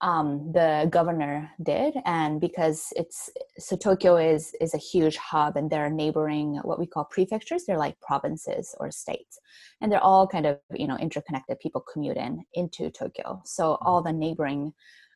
um, 0.01 0.51
the 0.51 0.87
governor 0.89 1.51
did. 1.61 1.93
And 2.05 2.41
because 2.41 2.91
it's 2.95 3.29
so 3.59 3.77
Tokyo 3.77 4.17
is 4.17 4.55
is 4.59 4.73
a 4.73 4.79
huge 4.79 5.17
hub, 5.17 5.57
and 5.57 5.69
there 5.69 5.85
are 5.85 5.91
neighboring 5.91 6.59
what 6.63 6.79
we 6.79 6.87
call 6.87 7.05
prefectures. 7.05 7.65
They're 7.65 7.77
like 7.77 8.01
provinces 8.01 8.73
or 8.79 8.89
states, 8.89 9.37
and 9.81 9.91
they're 9.91 10.03
all 10.03 10.25
kind 10.27 10.47
of 10.47 10.57
you 10.73 10.87
know 10.87 10.97
interconnected. 10.97 11.59
People 11.59 11.85
commute 11.93 12.17
in 12.17 12.43
into 12.55 12.89
Tokyo, 12.89 13.43
so 13.45 13.77
all 13.81 14.01
the 14.01 14.11
neighboring 14.11 14.73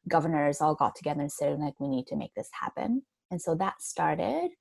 governors 0.08 0.62
all 0.62 0.76
got 0.76 0.96
together 0.96 1.22
and 1.22 1.32
said 1.32 1.58
like 1.58 1.80
we 1.80 1.88
need 1.88 2.06
to 2.10 2.16
make 2.16 2.36
this 2.36 2.50
happen, 2.62 3.02
and 3.32 3.42
so 3.42 3.56
that 3.56 3.82
started 3.82 4.52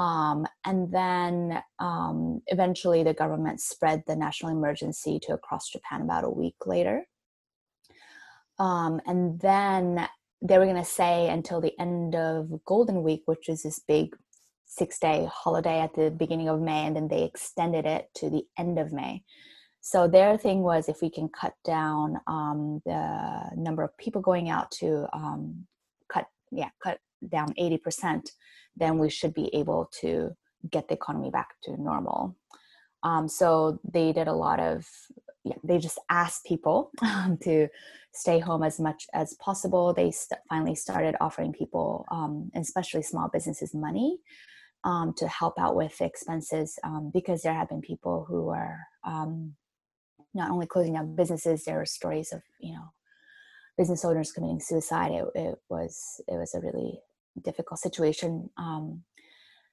um, 0.00 0.46
and 0.64 0.90
then 0.90 1.62
um, 1.78 2.40
eventually 2.46 3.02
the 3.02 3.12
government 3.12 3.60
spread 3.60 4.02
the 4.06 4.16
national 4.16 4.50
emergency 4.50 5.20
to 5.24 5.34
across 5.34 5.68
Japan 5.68 6.00
about 6.00 6.24
a 6.24 6.30
week 6.30 6.54
later. 6.64 7.04
Um, 8.58 9.02
and 9.06 9.38
then 9.40 10.08
they 10.40 10.56
were 10.56 10.64
going 10.64 10.82
to 10.82 10.84
say 10.84 11.28
until 11.28 11.60
the 11.60 11.78
end 11.78 12.14
of 12.14 12.64
Golden 12.64 13.02
Week, 13.02 13.24
which 13.26 13.50
is 13.50 13.62
this 13.62 13.78
big 13.86 14.16
six 14.64 14.98
day 14.98 15.28
holiday 15.30 15.80
at 15.80 15.92
the 15.92 16.10
beginning 16.10 16.48
of 16.48 16.62
May, 16.62 16.86
and 16.86 16.96
then 16.96 17.08
they 17.08 17.24
extended 17.24 17.84
it 17.84 18.08
to 18.14 18.30
the 18.30 18.44
end 18.58 18.78
of 18.78 18.94
May. 18.94 19.22
So 19.82 20.08
their 20.08 20.38
thing 20.38 20.62
was 20.62 20.88
if 20.88 21.02
we 21.02 21.10
can 21.10 21.28
cut 21.28 21.52
down 21.62 22.18
um, 22.26 22.80
the 22.86 23.50
number 23.54 23.82
of 23.82 23.94
people 23.98 24.22
going 24.22 24.48
out 24.48 24.70
to 24.72 25.06
um, 25.12 25.66
cut, 26.10 26.26
yeah, 26.50 26.70
cut 26.82 27.00
down 27.28 27.52
80%, 27.54 28.30
then 28.76 28.98
we 28.98 29.10
should 29.10 29.34
be 29.34 29.54
able 29.54 29.90
to 30.00 30.36
get 30.70 30.88
the 30.88 30.94
economy 30.94 31.30
back 31.30 31.54
to 31.64 31.80
normal. 31.80 32.36
Um, 33.02 33.28
so 33.28 33.80
they 33.84 34.12
did 34.12 34.28
a 34.28 34.32
lot 34.32 34.60
of, 34.60 34.86
yeah, 35.44 35.56
they 35.64 35.78
just 35.78 35.98
asked 36.10 36.44
people 36.44 36.90
um, 37.02 37.38
to 37.42 37.68
stay 38.12 38.38
home 38.38 38.62
as 38.62 38.78
much 38.78 39.06
as 39.14 39.34
possible. 39.34 39.92
They 39.92 40.10
st- 40.10 40.40
finally 40.48 40.74
started 40.74 41.16
offering 41.20 41.52
people, 41.52 42.04
um, 42.10 42.50
especially 42.54 43.02
small 43.02 43.28
businesses, 43.32 43.74
money 43.74 44.18
um, 44.84 45.14
to 45.16 45.28
help 45.28 45.58
out 45.58 45.76
with 45.76 46.00
expenses 46.00 46.78
um, 46.84 47.10
because 47.12 47.42
there 47.42 47.54
have 47.54 47.68
been 47.68 47.80
people 47.80 48.24
who 48.28 48.48
are 48.50 48.80
um, 49.04 49.54
not 50.34 50.50
only 50.50 50.66
closing 50.66 50.94
down 50.94 51.14
businesses. 51.14 51.64
There 51.64 51.80
are 51.80 51.86
stories 51.86 52.32
of 52.32 52.42
you 52.60 52.72
know 52.72 52.92
business 53.76 54.04
owners 54.04 54.32
committing 54.32 54.60
suicide. 54.60 55.12
It, 55.12 55.26
it 55.34 55.58
was 55.68 56.20
it 56.28 56.34
was 56.34 56.54
a 56.54 56.60
really 56.60 57.00
difficult 57.42 57.80
situation. 57.80 58.50
Um, 58.56 59.02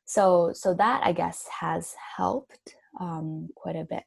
so 0.06 0.52
so 0.54 0.74
that 0.76 1.02
I 1.04 1.12
guess 1.12 1.46
has 1.60 1.94
helped 2.16 2.76
um, 3.00 3.50
quite 3.56 3.76
a 3.76 3.84
bit 3.84 4.06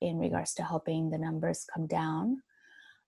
in 0.00 0.18
regards 0.18 0.54
to 0.54 0.62
helping 0.62 1.10
the 1.10 1.18
numbers 1.18 1.66
come 1.72 1.86
down. 1.86 2.42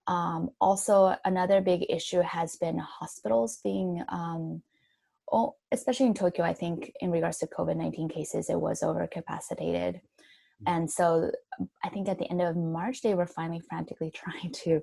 Um, 0.09 0.51
also, 0.61 1.15
another 1.25 1.61
big 1.61 1.87
issue 1.89 2.21
has 2.21 2.57
been 2.57 2.79
hospitals 2.79 3.61
being, 3.63 4.03
um, 4.09 4.63
oh, 5.33 5.55
especially 5.71 6.07
in 6.07 6.15
Tokyo. 6.15 6.45
I 6.45 6.53
think 6.53 6.93
in 7.01 7.13
regards 7.13 7.39
to 7.39 7.47
COVID 7.47 7.77
nineteen 7.77 8.09
cases, 8.09 8.51
it 8.51 8.61
was 8.61 8.81
overcapacitated, 8.81 10.01
and 10.67 10.91
so 10.91 11.31
I 11.85 11.89
think 11.89 12.09
at 12.09 12.19
the 12.19 12.29
end 12.31 12.43
of 12.43 12.57
March 12.57 13.03
they 13.03 13.15
were 13.15 13.27
finally 13.27 13.61
frantically 13.61 14.11
trying 14.15 14.51
to 14.65 14.81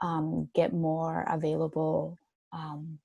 um, 0.00 0.48
get 0.54 0.72
more 0.72 1.24
available 1.28 2.18
um, 2.52 2.98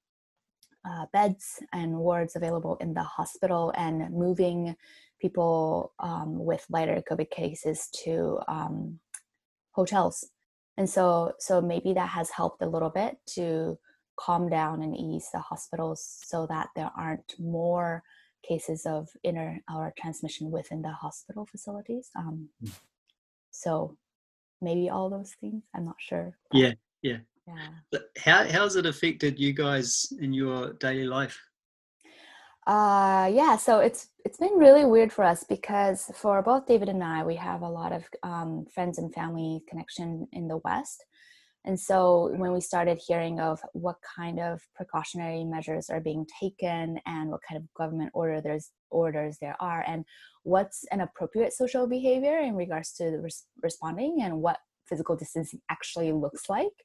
uh, 0.86 1.06
beds 1.14 1.62
and 1.74 1.98
wards 1.98 2.36
available 2.36 2.78
in 2.78 2.94
the 2.94 3.04
hospital 3.04 3.72
and 3.78 4.12
moving 4.12 4.76
people 5.20 5.94
um, 6.00 6.44
with 6.44 6.66
lighter 6.70 7.02
COVID 7.10 7.30
cases 7.30 7.90
to 8.04 8.40
um, 8.48 9.00
hotels. 9.72 10.28
And 10.78 10.90
so, 10.90 11.34
so 11.40 11.62
maybe 11.62 11.94
that 11.94 12.10
has 12.10 12.30
helped 12.30 12.62
a 12.62 12.70
little 12.70 12.90
bit 12.90 13.18
to 13.36 13.78
calm 14.20 14.50
down 14.50 14.82
and 14.82 14.96
ease 14.96 15.30
the 15.32 15.40
hospitals 15.40 16.20
so 16.26 16.48
that 16.48 16.70
there 16.76 16.92
aren't 16.98 17.34
more 17.40 18.04
cases 18.48 18.86
of 18.86 19.10
inner 19.24 19.60
or 19.74 19.94
transmission 19.98 20.50
within 20.50 20.82
the 20.82 20.92
hospital 20.92 21.46
facilities. 21.46 22.10
Um, 22.16 22.50
so 23.52 23.98
maybe 24.62 24.90
all 24.90 25.10
those 25.10 25.34
things. 25.40 25.64
I'm 25.76 25.86
not 25.86 25.98
sure. 26.00 26.38
Yeah, 26.54 26.74
yeah. 27.02 27.18
Yeah. 27.48 27.68
But 27.92 28.04
how 28.18 28.46
how's 28.46 28.76
it 28.76 28.86
affected 28.86 29.40
you 29.40 29.54
guys 29.54 30.12
in 30.20 30.34
your 30.34 30.74
daily 30.74 31.06
life? 31.06 31.40
Uh, 32.68 33.30
yeah, 33.34 33.58
so 33.58 33.80
it's 33.80 34.10
it's 34.24 34.38
been 34.38 34.58
really 34.58 34.86
weird 34.86 35.12
for 35.12 35.24
us 35.24 35.44
because 35.44 36.12
for 36.16 36.42
both 36.44 36.68
David 36.68 36.90
and 36.90 37.04
I, 37.04 37.24
we 37.24 37.36
have 37.36 37.64
a 37.64 37.70
lot 37.70 37.92
of 37.92 38.04
um, 38.22 38.66
friends 38.72 39.00
and 39.00 39.14
family 39.14 39.64
connection 39.68 40.28
in 40.32 40.48
the 40.48 40.58
West, 40.58 41.04
and 41.66 41.80
so 41.80 42.32
when 42.36 42.54
we 42.54 42.62
started 42.62 43.02
hearing 43.06 43.40
of 43.40 43.60
what 43.74 43.96
kind 44.16 44.40
of 44.40 44.62
precautionary 44.76 45.44
measures 45.44 45.90
are 45.90 46.00
being 46.00 46.26
taken 46.40 47.00
and 47.08 47.32
what 47.32 47.42
kind 47.48 47.60
of 47.60 47.74
government 47.74 48.12
order 48.14 48.42
there's 48.42 48.70
orders 48.92 49.38
there 49.42 49.56
are, 49.60 49.84
and 49.88 50.06
what's 50.44 50.86
an 50.92 51.02
appropriate 51.02 51.54
social 51.54 51.88
behavior 51.88 52.38
in 52.38 52.56
regards 52.56 52.94
to 52.94 53.06
res- 53.24 53.46
responding 53.64 54.20
and 54.22 54.40
what 54.40 54.58
physical 54.92 55.16
distancing 55.16 55.62
actually 55.70 56.12
looks 56.12 56.44
like 56.50 56.78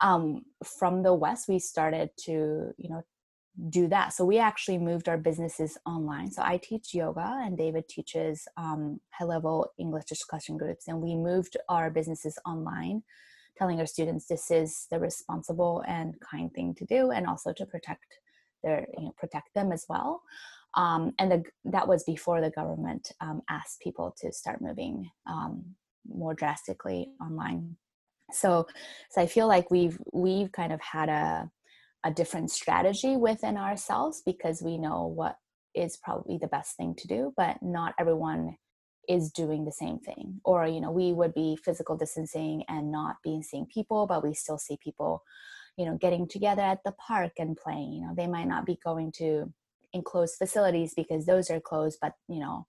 um, 0.00 0.42
from 0.78 1.02
the 1.02 1.14
west 1.14 1.48
we 1.48 1.58
started 1.58 2.10
to 2.26 2.72
you 2.76 2.90
know 2.90 3.02
do 3.70 3.86
that. 3.88 4.12
So 4.12 4.24
we 4.24 4.38
actually 4.38 4.78
moved 4.78 5.08
our 5.08 5.16
businesses 5.16 5.78
online. 5.86 6.30
So 6.30 6.42
I 6.42 6.56
teach 6.56 6.94
yoga 6.94 7.40
and 7.44 7.56
David 7.56 7.88
teaches 7.88 8.48
um, 8.56 9.00
high 9.10 9.24
level 9.24 9.68
English 9.78 10.06
discussion 10.06 10.56
groups. 10.56 10.88
And 10.88 11.00
we 11.00 11.14
moved 11.14 11.56
our 11.68 11.90
businesses 11.90 12.36
online, 12.44 13.02
telling 13.56 13.78
our 13.78 13.86
students 13.86 14.26
this 14.26 14.50
is 14.50 14.86
the 14.90 14.98
responsible 14.98 15.84
and 15.86 16.14
kind 16.20 16.52
thing 16.52 16.74
to 16.78 16.84
do, 16.84 17.12
and 17.12 17.26
also 17.26 17.52
to 17.52 17.66
protect 17.66 18.06
their, 18.64 18.86
you 18.98 19.04
know, 19.04 19.14
protect 19.16 19.54
them 19.54 19.70
as 19.70 19.86
well. 19.88 20.22
Um, 20.76 21.12
and 21.20 21.30
the, 21.30 21.42
that 21.66 21.86
was 21.86 22.02
before 22.02 22.40
the 22.40 22.50
government 22.50 23.12
um, 23.20 23.42
asked 23.48 23.80
people 23.80 24.12
to 24.20 24.32
start 24.32 24.60
moving 24.60 25.08
um, 25.26 25.64
more 26.08 26.34
drastically 26.34 27.10
online. 27.20 27.76
So, 28.32 28.66
so 29.10 29.20
I 29.20 29.26
feel 29.26 29.46
like 29.46 29.70
we've 29.70 29.98
we've 30.12 30.50
kind 30.50 30.72
of 30.72 30.80
had 30.80 31.08
a 31.08 31.50
a 32.04 32.10
different 32.10 32.50
strategy 32.50 33.16
within 33.16 33.56
ourselves 33.56 34.22
because 34.24 34.62
we 34.62 34.76
know 34.76 35.06
what 35.06 35.36
is 35.74 35.96
probably 35.96 36.38
the 36.38 36.46
best 36.46 36.76
thing 36.76 36.94
to 36.94 37.08
do 37.08 37.32
but 37.36 37.56
not 37.62 37.94
everyone 37.98 38.56
is 39.08 39.30
doing 39.32 39.64
the 39.64 39.72
same 39.72 39.98
thing 39.98 40.40
or 40.44 40.66
you 40.66 40.80
know 40.80 40.90
we 40.90 41.12
would 41.12 41.34
be 41.34 41.56
physical 41.56 41.96
distancing 41.96 42.62
and 42.68 42.92
not 42.92 43.16
being 43.24 43.42
seeing 43.42 43.66
people 43.66 44.06
but 44.06 44.22
we 44.22 44.32
still 44.32 44.58
see 44.58 44.78
people 44.82 45.22
you 45.76 45.84
know 45.84 45.96
getting 45.96 46.28
together 46.28 46.62
at 46.62 46.78
the 46.84 46.92
park 46.92 47.32
and 47.38 47.56
playing 47.56 47.92
you 47.92 48.00
know 48.02 48.14
they 48.16 48.26
might 48.26 48.46
not 48.46 48.64
be 48.64 48.78
going 48.84 49.10
to 49.10 49.52
enclosed 49.92 50.36
facilities 50.36 50.94
because 50.94 51.26
those 51.26 51.50
are 51.50 51.60
closed 51.60 51.98
but 52.00 52.12
you 52.28 52.38
know 52.38 52.66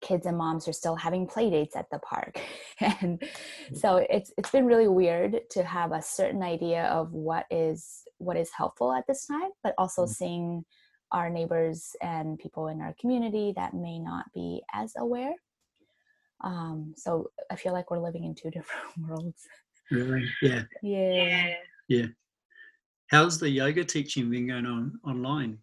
kids 0.00 0.26
and 0.26 0.36
moms 0.36 0.66
are 0.66 0.72
still 0.72 0.96
having 0.96 1.26
play 1.26 1.50
dates 1.50 1.76
at 1.76 1.90
the 1.90 1.98
park. 1.98 2.40
And 2.80 3.20
mm. 3.20 3.76
so 3.76 3.96
it's 4.08 4.32
it's 4.38 4.50
been 4.50 4.64
really 4.64 4.88
weird 4.88 5.40
to 5.50 5.62
have 5.62 5.92
a 5.92 6.00
certain 6.00 6.42
idea 6.42 6.84
of 6.84 7.12
what 7.12 7.44
is 7.50 8.02
what 8.16 8.36
is 8.36 8.50
helpful 8.56 8.92
at 8.92 9.06
this 9.06 9.26
time 9.26 9.50
but 9.62 9.74
also 9.76 10.02
mm-hmm. 10.02 10.12
seeing 10.12 10.64
our 11.12 11.28
neighbors 11.28 11.94
and 12.00 12.38
people 12.38 12.68
in 12.68 12.80
our 12.80 12.94
community 13.00 13.52
that 13.56 13.74
may 13.74 13.98
not 13.98 14.26
be 14.32 14.62
as 14.72 14.94
aware. 14.96 15.34
Um, 16.42 16.94
so 16.96 17.30
i 17.50 17.56
feel 17.56 17.74
like 17.74 17.90
we're 17.90 17.98
living 17.98 18.24
in 18.24 18.34
two 18.34 18.50
different 18.56 18.86
worlds. 19.06 19.42
Really? 19.90 20.26
Yeah. 20.40 20.62
Yeah. 20.82 21.54
Yeah. 21.88 22.06
How's 23.08 23.40
the 23.40 23.50
yoga 23.50 23.84
teaching 23.84 24.30
been 24.30 24.46
going 24.46 24.66
on 24.66 25.00
online? 25.04 25.58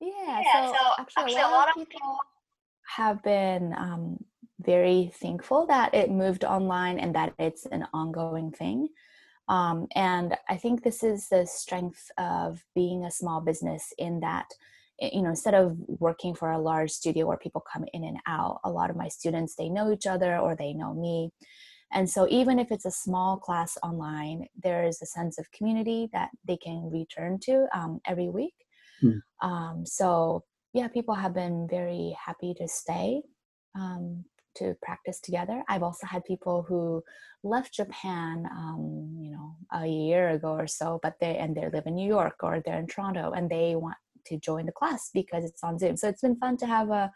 Yeah, 0.00 0.10
yeah 0.42 0.66
so, 0.66 0.72
so, 0.72 0.92
actually, 0.98 1.22
actually 1.22 1.40
a 1.40 1.48
lot 1.48 1.68
of 1.70 1.88
people 1.88 2.18
have 2.96 3.22
been 3.22 3.74
um, 3.76 4.24
very 4.60 5.12
thankful 5.20 5.66
that 5.66 5.94
it 5.94 6.10
moved 6.10 6.44
online 6.44 6.98
and 6.98 7.14
that 7.14 7.32
it's 7.38 7.66
an 7.66 7.86
ongoing 7.92 8.50
thing. 8.50 8.88
Um, 9.48 9.86
and 9.94 10.36
I 10.48 10.56
think 10.56 10.82
this 10.82 11.02
is 11.02 11.28
the 11.28 11.46
strength 11.46 12.10
of 12.18 12.62
being 12.74 13.04
a 13.04 13.10
small 13.10 13.40
business 13.40 13.92
in 13.96 14.20
that, 14.20 14.46
you 15.00 15.22
know, 15.22 15.30
instead 15.30 15.54
of 15.54 15.76
working 15.86 16.34
for 16.34 16.50
a 16.50 16.58
large 16.58 16.90
studio 16.90 17.26
where 17.26 17.38
people 17.38 17.64
come 17.72 17.84
in 17.92 18.04
and 18.04 18.18
out, 18.26 18.60
a 18.64 18.70
lot 18.70 18.90
of 18.90 18.96
my 18.96 19.08
students, 19.08 19.54
they 19.54 19.68
know 19.68 19.90
each 19.90 20.06
other 20.06 20.36
or 20.36 20.54
they 20.54 20.74
know 20.74 20.92
me. 20.92 21.30
And 21.92 22.08
so 22.08 22.26
even 22.28 22.58
if 22.58 22.70
it's 22.70 22.84
a 22.84 22.90
small 22.90 23.38
class 23.38 23.78
online, 23.82 24.46
there 24.62 24.84
is 24.84 25.00
a 25.00 25.06
sense 25.06 25.38
of 25.38 25.50
community 25.52 26.10
that 26.12 26.28
they 26.46 26.58
can 26.58 26.90
return 26.90 27.38
to 27.44 27.66
um, 27.74 28.00
every 28.06 28.28
week. 28.28 28.54
Mm. 29.02 29.20
Um, 29.40 29.86
so 29.86 30.44
yeah, 30.78 30.86
people 30.86 31.14
have 31.14 31.34
been 31.34 31.66
very 31.68 32.16
happy 32.24 32.54
to 32.54 32.68
stay 32.68 33.22
um, 33.74 34.24
to 34.54 34.76
practice 34.80 35.18
together. 35.20 35.64
I've 35.68 35.82
also 35.82 36.06
had 36.06 36.24
people 36.24 36.64
who 36.68 37.02
left 37.42 37.74
Japan, 37.74 38.48
um, 38.50 39.16
you 39.20 39.32
know, 39.32 39.56
a 39.72 39.86
year 39.88 40.28
ago 40.30 40.50
or 40.52 40.68
so, 40.68 41.00
but 41.02 41.14
they 41.20 41.36
and 41.36 41.56
they 41.56 41.68
live 41.68 41.86
in 41.86 41.96
New 41.96 42.06
York 42.06 42.36
or 42.44 42.60
they're 42.60 42.78
in 42.78 42.86
Toronto 42.86 43.32
and 43.32 43.50
they 43.50 43.74
want 43.74 43.96
to 44.26 44.38
join 44.38 44.66
the 44.66 44.78
class 44.80 45.10
because 45.12 45.44
it's 45.44 45.64
on 45.64 45.80
Zoom. 45.80 45.96
So 45.96 46.08
it's 46.08 46.22
been 46.22 46.36
fun 46.36 46.56
to 46.58 46.66
have 46.66 46.90
a 46.90 47.10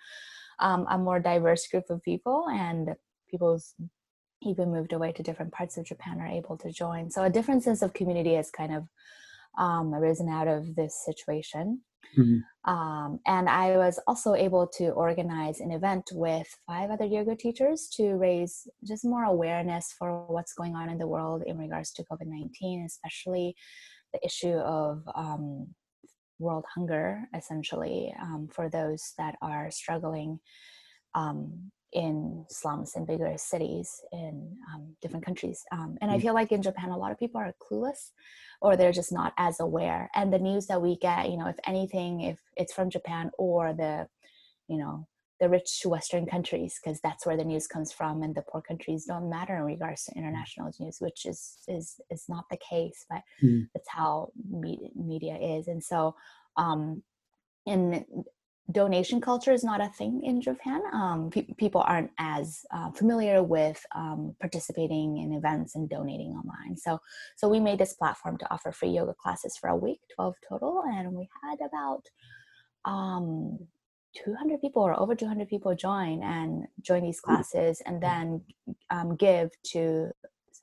um, 0.58 0.86
a 0.90 0.98
more 0.98 1.20
diverse 1.20 1.64
group 1.68 1.88
of 1.88 2.02
people 2.02 2.46
and 2.50 2.96
people 3.30 3.52
who've 3.52 3.88
even 4.42 4.72
moved 4.72 4.92
away 4.92 5.12
to 5.12 5.22
different 5.22 5.52
parts 5.52 5.76
of 5.76 5.84
Japan 5.84 6.18
are 6.20 6.26
able 6.26 6.56
to 6.58 6.72
join. 6.72 7.10
So 7.12 7.22
a 7.22 7.30
different 7.30 7.62
sense 7.62 7.80
of 7.82 7.94
community 7.94 8.34
has 8.34 8.50
kind 8.50 8.74
of 8.74 8.82
um, 9.56 9.94
arisen 9.94 10.28
out 10.28 10.48
of 10.48 10.74
this 10.74 10.94
situation. 11.04 11.82
Mm-hmm. 12.16 12.70
Um, 12.70 13.18
and 13.26 13.48
I 13.48 13.76
was 13.76 13.98
also 14.06 14.34
able 14.34 14.66
to 14.78 14.90
organize 14.90 15.60
an 15.60 15.72
event 15.72 16.10
with 16.12 16.46
five 16.66 16.90
other 16.90 17.04
yoga 17.04 17.34
teachers 17.34 17.88
to 17.96 18.14
raise 18.14 18.68
just 18.84 19.04
more 19.04 19.24
awareness 19.24 19.94
for 19.98 20.26
what's 20.28 20.54
going 20.54 20.76
on 20.76 20.88
in 20.88 20.98
the 20.98 21.06
world 21.06 21.42
in 21.46 21.58
regards 21.58 21.92
to 21.94 22.04
COVID 22.04 22.26
19, 22.26 22.84
especially 22.86 23.56
the 24.12 24.24
issue 24.24 24.54
of 24.54 25.02
um, 25.14 25.68
world 26.38 26.64
hunger, 26.74 27.22
essentially, 27.34 28.14
um, 28.20 28.48
for 28.52 28.68
those 28.68 29.12
that 29.18 29.36
are 29.42 29.70
struggling 29.70 30.38
um, 31.14 31.70
in 31.92 32.44
slums 32.48 32.94
in 32.96 33.04
bigger 33.04 33.32
cities 33.36 34.00
in 34.12 34.56
um, 34.72 34.96
different 35.02 35.24
countries. 35.24 35.62
Um, 35.72 35.98
and 36.00 36.10
I 36.10 36.16
mm. 36.16 36.22
feel 36.22 36.34
like 36.34 36.52
in 36.52 36.62
Japan, 36.62 36.90
a 36.90 36.96
lot 36.96 37.12
of 37.12 37.18
people 37.18 37.40
are 37.40 37.54
clueless 37.60 38.10
or 38.60 38.76
they're 38.76 38.92
just 38.92 39.12
not 39.12 39.34
as 39.36 39.60
aware. 39.60 40.10
And 40.14 40.32
the 40.32 40.38
news 40.38 40.66
that 40.66 40.80
we 40.80 40.96
get, 40.96 41.30
you 41.30 41.36
know, 41.36 41.46
if 41.46 41.56
anything, 41.66 42.22
if 42.22 42.38
it's 42.56 42.72
from 42.72 42.90
Japan 42.90 43.30
or 43.36 43.74
the, 43.74 44.08
you 44.68 44.78
know, 44.78 45.06
the 45.40 45.48
rich 45.48 45.82
Western 45.84 46.24
countries, 46.24 46.78
because 46.82 47.00
that's 47.00 47.26
where 47.26 47.36
the 47.36 47.44
news 47.44 47.66
comes 47.66 47.92
from, 47.92 48.22
and 48.22 48.32
the 48.32 48.42
poor 48.42 48.62
countries 48.62 49.06
don't 49.06 49.28
matter 49.28 49.56
in 49.56 49.64
regards 49.64 50.04
to 50.04 50.16
international 50.16 50.70
news, 50.78 50.98
which 51.00 51.26
is 51.26 51.58
is 51.66 52.00
is 52.10 52.26
not 52.28 52.44
the 52.48 52.58
case, 52.58 53.04
but 53.10 53.22
mm. 53.42 53.66
that's 53.74 53.88
how 53.88 54.30
media, 54.48 54.88
media 54.94 55.36
is. 55.36 55.66
And 55.66 55.82
so, 55.82 56.14
um, 56.56 57.02
in 57.66 58.04
donation 58.70 59.20
culture 59.20 59.52
is 59.52 59.64
not 59.64 59.80
a 59.80 59.88
thing 59.88 60.22
in 60.24 60.40
Japan. 60.40 60.80
Um, 60.92 61.30
pe- 61.30 61.52
people 61.58 61.82
aren't 61.84 62.10
as 62.18 62.64
uh, 62.72 62.90
familiar 62.92 63.42
with 63.42 63.84
um, 63.94 64.36
participating 64.40 65.18
in 65.18 65.32
events 65.32 65.74
and 65.74 65.88
donating 65.88 66.30
online. 66.30 66.76
So, 66.76 66.98
so 67.36 67.48
we 67.48 67.58
made 67.58 67.78
this 67.78 67.94
platform 67.94 68.38
to 68.38 68.52
offer 68.52 68.70
free 68.70 68.90
yoga 68.90 69.14
classes 69.20 69.56
for 69.60 69.68
a 69.68 69.76
week, 69.76 70.00
twelve 70.14 70.36
total, 70.48 70.82
and 70.86 71.12
we 71.12 71.28
had 71.42 71.58
about 71.66 72.02
um, 72.84 73.58
200 74.24 74.60
people 74.60 74.82
or 74.82 74.98
over 74.98 75.14
200 75.14 75.48
people 75.48 75.74
join 75.74 76.22
and 76.22 76.66
join 76.80 77.02
these 77.02 77.20
classes, 77.20 77.82
and 77.84 78.02
then 78.02 78.42
um, 78.90 79.16
give 79.16 79.50
to 79.64 80.10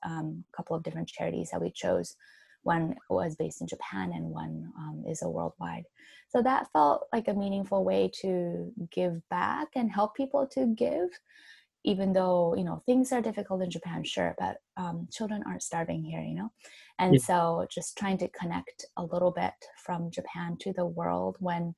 um, 0.04 0.44
a 0.52 0.56
couple 0.56 0.76
of 0.76 0.82
different 0.82 1.08
charities 1.08 1.50
that 1.50 1.60
we 1.60 1.70
chose. 1.70 2.16
One 2.62 2.96
was 3.08 3.36
based 3.36 3.60
in 3.60 3.66
Japan, 3.66 4.12
and 4.14 4.30
one 4.30 4.72
um, 4.76 5.04
is 5.08 5.22
a 5.22 5.28
worldwide. 5.28 5.84
So 6.28 6.42
that 6.42 6.70
felt 6.72 7.08
like 7.12 7.28
a 7.28 7.34
meaningful 7.34 7.84
way 7.84 8.10
to 8.20 8.72
give 8.90 9.20
back 9.30 9.68
and 9.74 9.90
help 9.90 10.14
people 10.14 10.46
to 10.48 10.66
give 10.66 11.10
even 11.84 12.12
though 12.12 12.54
you 12.56 12.64
know 12.64 12.82
things 12.84 13.10
are 13.10 13.22
difficult 13.22 13.62
in 13.62 13.70
japan 13.70 14.04
sure 14.04 14.34
but 14.38 14.58
um, 14.76 15.08
children 15.10 15.42
aren't 15.46 15.62
starving 15.62 16.04
here 16.04 16.20
you 16.20 16.34
know? 16.34 16.52
And 16.98 17.14
yeah. 17.14 17.20
so 17.20 17.66
just 17.70 17.96
trying 17.96 18.18
to 18.18 18.28
connect 18.28 18.84
a 18.96 19.02
little 19.02 19.30
bit 19.30 19.54
from 19.82 20.10
japan 20.10 20.56
to 20.60 20.72
the 20.72 20.86
world 20.86 21.36
when 21.40 21.74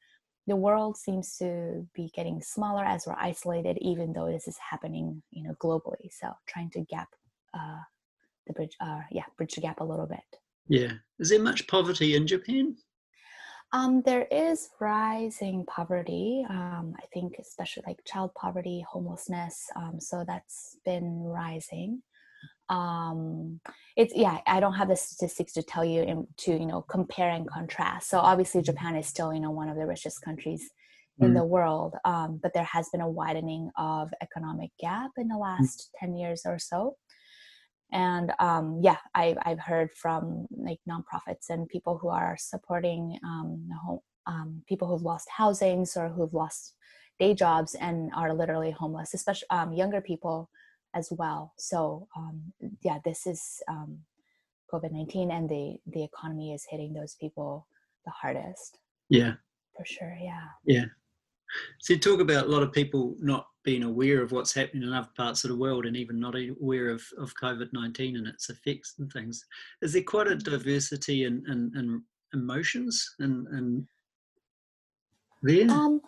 the 0.47 0.57
world 0.57 0.97
seems 0.97 1.37
to 1.39 1.87
be 1.95 2.11
getting 2.15 2.43
smaller 2.43 2.85
as 2.85 3.07
we're 3.07 3.17
isolated 3.19 3.79
even 3.81 4.13
though 4.13 4.31
this 4.31 4.49
is 4.49 4.59
happening 4.59 5.23
you 5.31 5.45
know 5.45 5.55
globally. 5.63 6.11
So 6.11 6.33
trying 6.47 6.71
to 6.71 6.81
gap 6.81 7.09
uh, 7.55 7.81
the 8.47 8.53
bridge 8.53 8.77
uh, 8.81 9.03
yeah 9.11 9.25
bridge 9.37 9.55
the 9.55 9.61
gap 9.61 9.81
a 9.81 9.85
little 9.85 10.07
bit 10.07 10.42
yeah 10.69 10.93
is 11.19 11.31
there 11.31 11.43
much 11.43 11.67
poverty 11.67 12.15
in 12.15 12.27
japan 12.27 12.77
um, 13.75 14.03
there 14.05 14.27
is 14.31 14.69
rising 14.81 15.65
poverty. 15.65 16.45
Um, 16.49 16.95
I 16.99 17.07
think, 17.15 17.37
especially 17.41 17.85
like 17.87 18.05
child 18.07 18.33
poverty, 18.35 18.85
homelessness. 18.87 19.65
Um, 19.77 19.99
so 19.99 20.25
that's 20.27 20.77
been 20.85 21.23
rising. 21.23 22.03
Um, 22.69 23.61
it's 23.97 24.15
yeah. 24.15 24.39
I 24.47 24.61
don't 24.61 24.75
have 24.75 24.89
the 24.89 24.97
statistics 24.97 25.53
to 25.55 25.63
tell 25.63 25.85
you 25.85 26.03
in, 26.03 26.27
to 26.39 26.53
you 26.53 26.67
know 26.67 26.83
compare 26.83 27.31
and 27.31 27.49
contrast. 27.49 28.11
So 28.11 28.19
obviously, 28.19 28.61
mm-hmm. 28.61 28.73
Japan 28.73 28.97
is 28.97 29.07
still 29.07 29.33
you 29.33 29.41
know 29.41 29.51
one 29.51 29.71
of 29.71 29.77
the 29.77 29.87
richest 29.87 30.21
countries 30.23 30.69
in 31.19 31.33
mm. 31.33 31.35
the 31.35 31.45
world, 31.45 31.95
um, 32.05 32.41
but 32.43 32.53
there 32.55 32.65
has 32.65 32.89
been 32.91 33.03
a 33.03 33.09
widening 33.09 33.71
of 33.79 34.11
economic 34.23 34.71
gap 34.81 35.11
in 35.17 35.29
the 35.29 35.35
mm. 35.35 35.41
last 35.41 35.91
mm. 35.95 36.01
ten 36.01 36.15
years 36.15 36.43
or 36.45 36.59
so 36.59 36.97
and 37.93 38.33
um, 38.39 38.81
yeah 38.83 38.99
I, 39.15 39.37
i've 39.45 39.61
heard 39.61 39.91
from 39.95 40.47
like 40.51 40.81
nonprofits 40.89 41.51
and 41.51 41.69
people 41.69 41.99
who 41.99 42.09
are 42.09 42.37
supporting 42.39 43.19
um, 43.25 43.69
home, 43.85 44.01
um, 44.27 44.63
people 44.69 44.89
who've 44.89 45.03
lost 45.03 45.29
housings 45.37 45.97
or 45.97 46.09
who've 46.09 46.35
lost 46.35 46.75
day 47.19 47.35
jobs 47.35 47.75
and 47.75 48.11
are 48.17 48.35
literally 48.35 48.71
homeless 48.71 49.15
especially 49.15 49.49
um, 49.51 49.73
younger 49.73 50.01
people 50.01 50.51
as 50.95 51.09
well. 51.11 51.55
So 51.59 52.09
um, 52.17 52.53
yeah 52.83 52.99
this 53.05 53.27
is 53.27 53.63
um, 53.69 53.99
covid-19 54.73 55.31
and 55.31 55.49
the 55.49 55.77
the 55.87 56.05
economy 56.05 56.53
is 56.53 56.67
hitting 56.69 56.93
those 56.93 57.15
people 57.21 57.67
the 58.05 58.11
hardest. 58.11 58.79
Yeah. 59.09 59.35
For 59.77 59.85
sure 59.85 60.17
yeah. 60.21 60.49
Yeah 60.65 60.87
so 61.81 61.95
you 61.95 61.99
talk 61.99 62.21
about 62.21 62.47
a 62.47 62.49
lot 62.49 62.63
of 62.63 62.73
people 62.73 63.17
not 63.21 63.47
being 63.65 63.85
aware 63.85 64.23
of 64.23 64.33
what's 64.33 64.53
happening 64.53 64.83
in 64.83 64.93
other 64.93 65.09
parts 65.17 65.45
of 65.45 65.51
the 65.51 65.57
world 65.57 65.87
and 65.87 65.97
even 65.97 66.19
not 66.19 66.35
aware 66.35 66.89
of, 66.89 67.03
of 67.19 67.33
COVID-19 67.41 68.17
and 68.17 68.27
its 68.27 68.51
effects 68.51 68.95
and 68.99 69.13
things. 69.13 69.45
Is 69.83 69.93
there 69.93 70.03
quite 70.03 70.27
a 70.27 70.37
diversity 70.37 71.25
in, 71.25 71.45
in, 71.49 71.71
in 71.77 72.03
emotions 72.33 73.15
and, 73.21 73.47
and 73.49 73.87
there? 75.43 75.71
Um, 75.71 76.01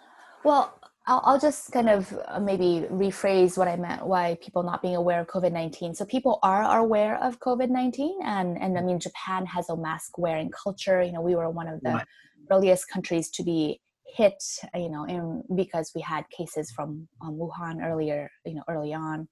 well, 0.45 0.79
I'll, 1.07 1.21
I'll, 1.25 1.39
just 1.39 1.71
kind 1.71 1.91
of 1.91 2.19
uh, 2.29 2.41
maybe 2.41 2.87
rephrase 2.91 3.59
what 3.59 3.69
I 3.69 3.77
meant 3.77 4.07
why 4.07 4.39
people 4.43 4.63
not 4.63 4.81
being 4.81 4.97
aware 4.97 5.21
of 5.21 5.27
COVID 5.27 5.53
19. 5.53 5.95
So, 5.95 6.05
people 6.07 6.39
are 6.43 6.79
aware 6.79 7.23
of 7.23 7.41
COVID 7.41 7.69
19, 7.69 8.21
and, 8.25 8.61
and 8.61 8.79
I 8.79 8.81
mean, 8.81 8.99
Japan 8.99 9.45
has 9.47 9.69
a 9.69 9.77
mask 9.77 10.17
wearing 10.17 10.51
culture. 10.51 11.03
You 11.03 11.13
know, 11.13 11.21
we 11.21 11.35
were 11.35 11.51
one 11.51 11.69
of 11.69 11.81
the 11.83 11.91
right. 11.91 12.07
earliest 12.51 12.89
countries 12.89 13.31
to 13.33 13.43
be 13.43 13.81
hit 14.15 14.43
you 14.75 14.91
know 14.91 15.05
in 15.05 15.43
because 15.57 15.91
we 15.95 16.01
had 16.01 16.25
cases 16.31 16.71
from 16.71 17.09
um, 17.21 17.39
wuhan 17.39 17.85
earlier 17.85 18.31
you 18.47 18.55
know 18.55 18.63
early 18.69 18.95
on 18.95 19.29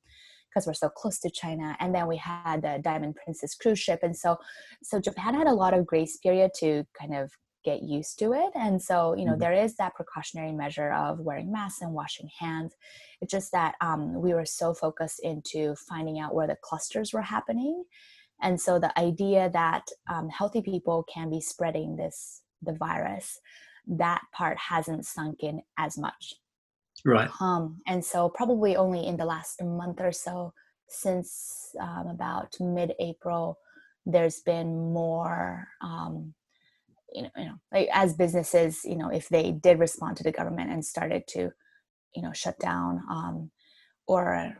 because 0.53 0.67
we're 0.67 0.75
so 0.75 0.89
close 0.89 1.19
to 1.21 1.31
China. 1.31 1.77
And 1.81 1.95
then 1.95 2.07
we 2.07 2.17
had 2.19 2.63
the 2.63 2.81
Diamond 2.83 3.17
Princess 3.17 3.55
cruise 3.55 3.79
ship, 3.79 4.01
and 4.03 4.17
so 4.17 4.37
so 4.83 5.01
Japan 5.01 5.35
had 5.35 5.47
a 5.47 5.55
lot 5.55 5.75
of 5.75 5.87
grace 5.87 6.19
period 6.19 6.51
to 6.59 6.85
kind 6.99 7.15
of 7.15 7.33
get 7.65 7.83
used 7.83 8.19
to 8.19 8.33
it. 8.33 8.51
And 8.55 8.83
so 8.83 9.15
you 9.15 9.25
know 9.25 9.33
mm-hmm. 9.33 9.41
there 9.41 9.53
is 9.53 9.77
that 9.77 9.95
precautionary 9.95 10.53
measure 10.53 10.93
of 10.93 11.21
wearing 11.21 11.51
masks 11.51 11.81
and 11.81 11.93
washing 11.93 12.29
hands. 12.39 12.75
It's 13.21 13.33
just 13.33 13.53
that 13.53 13.75
um, 13.81 14.21
we 14.21 14.35
were 14.35 14.45
so 14.45 14.75
focused 14.75 15.21
into 15.23 15.75
finding 15.89 16.19
out 16.19 16.35
where 16.35 16.47
the 16.47 16.57
clusters 16.63 17.13
were 17.13 17.23
happening. 17.23 17.85
And 18.43 18.61
so 18.61 18.81
the 18.81 18.99
idea 18.99 19.51
that 19.53 19.85
um, 20.13 20.29
healthy 20.29 20.63
people 20.63 21.05
can 21.13 21.31
be 21.31 21.41
spreading 21.41 21.97
this 21.97 22.43
the 22.61 22.73
virus, 22.73 23.41
that 23.87 24.23
part 24.33 24.59
hasn't 24.59 25.07
sunk 25.07 25.43
in 25.43 25.63
as 25.79 25.99
much. 25.99 26.35
Right. 27.05 27.29
Um, 27.41 27.81
and 27.87 28.05
so 28.05 28.29
probably 28.29 28.77
only 28.77 29.07
in 29.07 29.17
the 29.17 29.25
last 29.25 29.63
month 29.63 30.01
or 30.01 30.13
so, 30.13 30.53
since 30.89 31.75
um, 31.81 32.07
about 32.07 32.55
mid-April, 32.61 33.59
there's 34.07 34.41
been 34.41 34.93
more. 34.93 35.69
Um, 35.81 36.35
you 37.15 37.23
know, 37.23 37.31
you 37.37 37.45
know, 37.45 37.59
like 37.71 37.89
as 37.93 38.15
businesses, 38.15 38.85
you 38.85 38.97
know, 38.97 39.11
if 39.11 39.29
they 39.29 39.53
did 39.53 39.79
respond 39.79 40.17
to 40.17 40.23
the 40.23 40.33
government 40.33 40.71
and 40.71 40.85
started 40.85 41.27
to, 41.29 41.51
you 42.15 42.23
know, 42.23 42.33
shut 42.33 42.59
down, 42.59 43.03
um, 43.11 43.51
or 44.07 44.57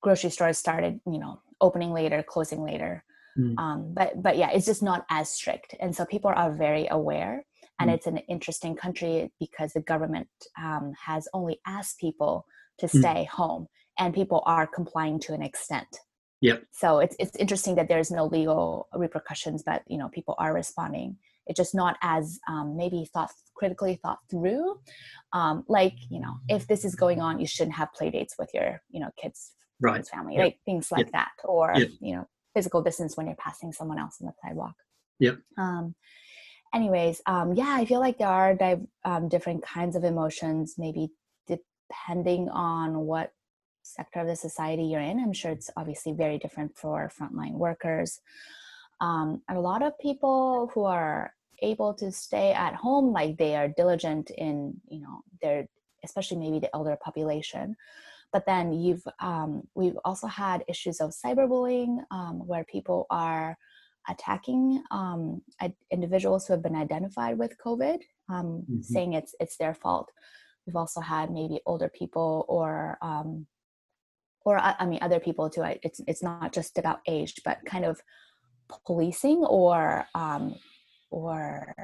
grocery 0.00 0.30
stores 0.30 0.58
started, 0.58 1.00
you 1.06 1.18
know, 1.18 1.40
opening 1.60 1.92
later, 1.92 2.22
closing 2.22 2.62
later. 2.62 3.04
Mm. 3.38 3.58
Um, 3.58 3.94
but 3.94 4.22
but 4.22 4.36
yeah, 4.36 4.50
it's 4.50 4.66
just 4.66 4.82
not 4.82 5.04
as 5.10 5.28
strict, 5.30 5.74
and 5.80 5.94
so 5.94 6.04
people 6.04 6.32
are 6.34 6.54
very 6.54 6.86
aware 6.88 7.44
and 7.80 7.90
mm. 7.90 7.94
it's 7.94 8.06
an 8.06 8.18
interesting 8.28 8.76
country 8.76 9.32
because 9.40 9.72
the 9.72 9.80
government 9.80 10.28
um, 10.62 10.92
has 11.04 11.26
only 11.32 11.58
asked 11.66 11.98
people 11.98 12.46
to 12.78 12.86
mm. 12.86 12.98
stay 13.00 13.24
mm. 13.24 13.28
home 13.28 13.66
and 13.98 14.14
people 14.14 14.42
are 14.46 14.66
complying 14.66 15.18
to 15.18 15.32
an 15.32 15.42
extent 15.42 16.00
yep 16.40 16.62
so 16.70 16.98
it's, 16.98 17.16
it's 17.18 17.36
interesting 17.36 17.74
that 17.74 17.88
there's 17.88 18.10
no 18.10 18.26
legal 18.26 18.88
repercussions 18.94 19.62
but 19.64 19.82
you 19.88 19.98
know 19.98 20.08
people 20.10 20.34
are 20.38 20.54
responding 20.54 21.16
it's 21.46 21.56
just 21.56 21.74
not 21.74 21.96
as 22.02 22.38
um, 22.48 22.76
maybe 22.76 23.08
thought 23.12 23.30
critically 23.54 23.98
thought 24.02 24.18
through 24.30 24.78
um, 25.32 25.64
like 25.68 25.94
you 26.10 26.20
know 26.20 26.36
if 26.48 26.66
this 26.66 26.84
is 26.84 26.94
going 26.94 27.20
on 27.20 27.40
you 27.40 27.46
shouldn't 27.46 27.76
have 27.76 27.92
play 27.92 28.10
dates 28.10 28.34
with 28.38 28.50
your 28.54 28.80
you 28.90 29.00
know 29.00 29.10
kids 29.20 29.52
right 29.80 30.06
family 30.06 30.34
yep. 30.34 30.44
like 30.44 30.58
things 30.64 30.92
like 30.92 31.06
yep. 31.06 31.12
that 31.12 31.30
or 31.44 31.72
yep. 31.74 31.88
you 32.00 32.14
know 32.14 32.26
physical 32.54 32.82
distance 32.82 33.16
when 33.16 33.26
you're 33.26 33.36
passing 33.36 33.72
someone 33.72 33.98
else 33.98 34.16
on 34.20 34.26
the 34.26 34.32
sidewalk 34.42 34.74
yep 35.18 35.38
um, 35.58 35.94
anyways 36.74 37.20
um, 37.26 37.54
yeah 37.54 37.76
i 37.78 37.84
feel 37.84 38.00
like 38.00 38.18
there 38.18 38.28
are 38.28 38.56
um, 39.04 39.28
different 39.28 39.62
kinds 39.62 39.96
of 39.96 40.04
emotions 40.04 40.74
maybe 40.78 41.10
depending 41.46 42.48
on 42.48 43.00
what 43.00 43.32
sector 43.82 44.20
of 44.20 44.26
the 44.26 44.36
society 44.36 44.84
you're 44.84 45.00
in. 45.00 45.18
I'm 45.18 45.32
sure 45.32 45.50
it's 45.50 45.70
obviously 45.76 46.12
very 46.12 46.38
different 46.38 46.76
for 46.76 47.10
frontline 47.18 47.52
workers. 47.52 48.20
Um, 49.00 49.42
and 49.48 49.58
a 49.58 49.60
lot 49.60 49.82
of 49.82 49.98
people 49.98 50.70
who 50.74 50.84
are 50.84 51.32
able 51.62 51.94
to 51.94 52.10
stay 52.12 52.52
at 52.52 52.74
home 52.74 53.12
like 53.12 53.36
they 53.36 53.54
are 53.54 53.68
diligent 53.68 54.30
in 54.30 54.80
you 54.88 55.00
know 55.00 55.20
their 55.42 55.66
especially 56.04 56.38
maybe 56.38 56.58
the 56.58 56.74
elder 56.74 56.96
population. 57.02 57.76
But 58.32 58.46
then 58.46 58.72
you've 58.72 59.06
um, 59.20 59.66
we've 59.74 59.98
also 60.04 60.26
had 60.26 60.64
issues 60.68 61.00
of 61.00 61.10
cyberbullying 61.12 61.98
um, 62.10 62.46
where 62.46 62.64
people 62.64 63.06
are 63.10 63.56
attacking 64.08 64.82
um, 64.90 65.42
individuals 65.90 66.46
who 66.46 66.52
have 66.52 66.62
been 66.62 66.76
identified 66.76 67.38
with 67.38 67.56
COVID, 67.64 68.00
um, 68.28 68.64
mm-hmm. 68.70 68.80
saying 68.82 69.12
it's 69.14 69.34
it's 69.40 69.56
their 69.56 69.74
fault. 69.74 70.10
We've 70.66 70.76
also 70.76 71.00
had 71.00 71.30
maybe 71.30 71.60
older 71.66 71.88
people 71.88 72.44
or 72.48 72.98
um, 73.02 73.46
or 74.44 74.58
I 74.58 74.86
mean 74.86 75.00
other 75.02 75.20
people 75.20 75.50
too. 75.50 75.64
It's 75.82 76.00
it's 76.06 76.22
not 76.22 76.52
just 76.52 76.78
about 76.78 77.00
age, 77.06 77.40
but 77.44 77.58
kind 77.66 77.84
of 77.84 78.00
policing 78.86 79.44
or 79.44 80.06
um, 80.14 80.54
or 81.10 81.74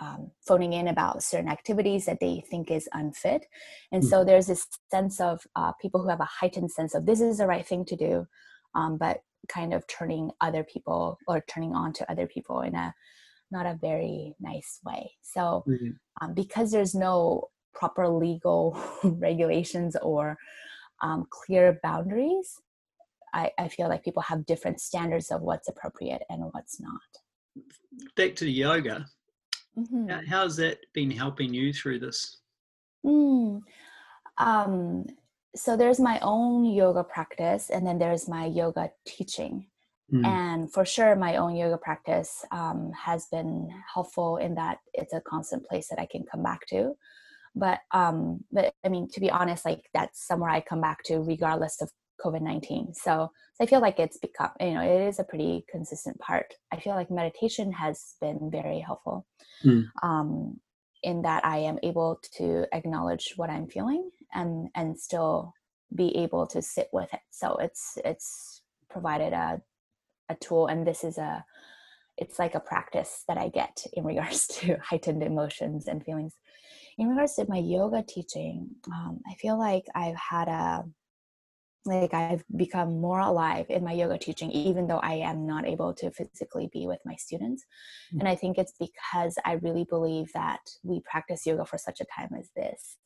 um, 0.00 0.30
phoning 0.46 0.72
in 0.72 0.88
about 0.88 1.22
certain 1.22 1.48
activities 1.48 2.06
that 2.06 2.18
they 2.20 2.42
think 2.50 2.70
is 2.70 2.88
unfit. 2.92 3.46
And 3.92 4.02
mm-hmm. 4.02 4.10
so 4.10 4.24
there's 4.24 4.48
this 4.48 4.66
sense 4.90 5.20
of 5.20 5.40
uh, 5.54 5.72
people 5.80 6.02
who 6.02 6.08
have 6.08 6.20
a 6.20 6.24
heightened 6.24 6.72
sense 6.72 6.94
of 6.94 7.06
this 7.06 7.20
is 7.20 7.38
the 7.38 7.46
right 7.46 7.66
thing 7.66 7.84
to 7.86 7.96
do, 7.96 8.26
um, 8.74 8.98
but 8.98 9.20
kind 9.48 9.74
of 9.74 9.86
turning 9.86 10.30
other 10.40 10.64
people 10.64 11.18
or 11.26 11.44
turning 11.48 11.74
on 11.74 11.92
to 11.94 12.10
other 12.10 12.26
people 12.26 12.60
in 12.60 12.74
a 12.74 12.94
not 13.50 13.66
a 13.66 13.78
very 13.80 14.34
nice 14.40 14.80
way. 14.84 15.12
So, 15.22 15.64
mm-hmm. 15.68 15.90
um, 16.20 16.34
because 16.34 16.70
there's 16.70 16.94
no 16.94 17.48
proper 17.72 18.08
legal 18.08 18.78
regulations 19.04 19.96
or 20.02 20.36
um, 21.02 21.26
clear 21.30 21.78
boundaries, 21.82 22.60
I, 23.32 23.50
I 23.58 23.68
feel 23.68 23.88
like 23.88 24.04
people 24.04 24.22
have 24.22 24.46
different 24.46 24.80
standards 24.80 25.30
of 25.30 25.42
what's 25.42 25.68
appropriate 25.68 26.22
and 26.30 26.42
what's 26.52 26.80
not. 26.80 27.00
Back 28.16 28.36
to 28.36 28.44
the 28.44 28.52
yoga. 28.52 29.06
Mm-hmm. 29.78 30.26
How's 30.26 30.56
that 30.56 30.78
been 30.92 31.10
helping 31.10 31.52
you 31.52 31.72
through 31.72 31.98
this? 31.98 32.38
Mm. 33.04 33.60
Um, 34.38 35.06
so 35.56 35.76
there's 35.76 36.00
my 36.00 36.18
own 36.20 36.64
yoga 36.64 37.04
practice 37.04 37.70
and 37.70 37.86
then 37.86 37.98
there's 37.98 38.28
my 38.28 38.46
yoga 38.46 38.90
teaching 39.06 39.66
mm. 40.12 40.24
and 40.24 40.72
for 40.72 40.84
sure 40.84 41.14
my 41.16 41.36
own 41.36 41.54
yoga 41.54 41.78
practice 41.78 42.44
um, 42.50 42.92
has 42.92 43.26
been 43.26 43.68
helpful 43.92 44.36
in 44.36 44.54
that 44.54 44.78
it's 44.92 45.12
a 45.12 45.20
constant 45.20 45.64
place 45.66 45.88
that 45.88 46.00
i 46.00 46.06
can 46.06 46.24
come 46.24 46.42
back 46.42 46.66
to 46.66 46.94
but 47.54 47.80
um 47.92 48.40
but 48.52 48.74
i 48.84 48.88
mean 48.88 49.08
to 49.08 49.20
be 49.20 49.30
honest 49.30 49.64
like 49.64 49.84
that's 49.94 50.26
somewhere 50.26 50.50
i 50.50 50.60
come 50.60 50.80
back 50.80 51.02
to 51.04 51.18
regardless 51.18 51.80
of 51.80 51.90
covid-19 52.24 52.94
so, 52.94 53.30
so 53.54 53.64
i 53.64 53.66
feel 53.66 53.80
like 53.80 53.98
it's 53.98 54.18
become 54.18 54.50
you 54.60 54.72
know 54.72 54.82
it 54.82 55.08
is 55.08 55.18
a 55.18 55.24
pretty 55.24 55.64
consistent 55.70 56.18
part 56.18 56.54
i 56.72 56.78
feel 56.78 56.94
like 56.94 57.10
meditation 57.10 57.72
has 57.72 58.14
been 58.20 58.50
very 58.50 58.80
helpful 58.80 59.26
mm. 59.64 59.84
um 60.02 60.58
in 61.02 61.22
that 61.22 61.44
i 61.44 61.58
am 61.58 61.78
able 61.82 62.20
to 62.32 62.64
acknowledge 62.72 63.34
what 63.36 63.50
i'm 63.50 63.68
feeling 63.68 64.10
and 64.34 64.68
and 64.74 64.98
still 64.98 65.54
be 65.94 66.16
able 66.16 66.46
to 66.46 66.60
sit 66.60 66.88
with 66.92 67.12
it 67.12 67.20
so 67.30 67.56
it's 67.56 67.98
it's 68.04 68.62
provided 68.90 69.32
a 69.32 69.60
a 70.28 70.34
tool 70.36 70.66
and 70.66 70.86
this 70.86 71.04
is 71.04 71.18
a 71.18 71.44
it's 72.16 72.38
like 72.38 72.54
a 72.54 72.60
practice 72.60 73.24
that 73.28 73.38
i 73.38 73.48
get 73.48 73.84
in 73.92 74.04
regards 74.04 74.46
to 74.48 74.76
heightened 74.78 75.22
emotions 75.22 75.86
and 75.86 76.04
feelings 76.04 76.34
in 76.98 77.08
regards 77.08 77.34
to 77.34 77.46
my 77.48 77.58
yoga 77.58 78.02
teaching 78.06 78.68
um, 78.88 79.20
i 79.28 79.34
feel 79.34 79.58
like 79.58 79.84
i've 79.94 80.16
had 80.16 80.48
a 80.48 80.84
like 81.86 82.14
I've 82.14 82.44
become 82.56 83.00
more 83.00 83.20
alive 83.20 83.66
in 83.68 83.84
my 83.84 83.92
yoga 83.92 84.16
teaching, 84.16 84.50
even 84.50 84.86
though 84.86 85.00
I 85.00 85.14
am 85.16 85.46
not 85.46 85.66
able 85.66 85.92
to 85.94 86.10
physically 86.10 86.70
be 86.72 86.86
with 86.86 87.00
my 87.04 87.14
students. 87.16 87.64
Mm-hmm. 88.08 88.20
And 88.20 88.28
I 88.28 88.36
think 88.36 88.56
it's 88.56 88.72
because 88.78 89.36
I 89.44 89.54
really 89.54 89.84
believe 89.84 90.32
that 90.32 90.60
we 90.82 91.00
practice 91.00 91.46
yoga 91.46 91.66
for 91.66 91.76
such 91.76 92.00
a 92.00 92.06
time 92.06 92.30
as 92.38 92.48
this 92.56 92.96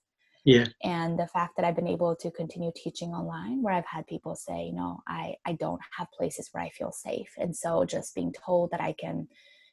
yeah. 0.44 0.66
And 0.82 1.18
the 1.18 1.26
fact 1.26 1.56
that 1.56 1.64
i've 1.64 1.76
been 1.76 1.88
able 1.88 2.14
to 2.16 2.30
continue 2.30 2.72
teaching 2.74 3.10
online 3.10 3.62
where 3.62 3.74
i've 3.74 3.86
had 3.86 4.06
people 4.06 4.34
say 4.34 4.64
you 4.66 4.74
know 4.74 5.00
i 5.06 5.34
i 5.44 5.52
don't 5.52 5.80
have 5.96 6.10
places 6.12 6.48
where 6.52 6.64
i 6.64 6.70
feel 6.70 6.92
safe. 6.92 7.30
And 7.38 7.54
so 7.56 7.84
just 7.84 8.14
being 8.14 8.32
told 8.32 8.70
that 8.70 8.80
i 8.80 8.92
can 8.92 9.28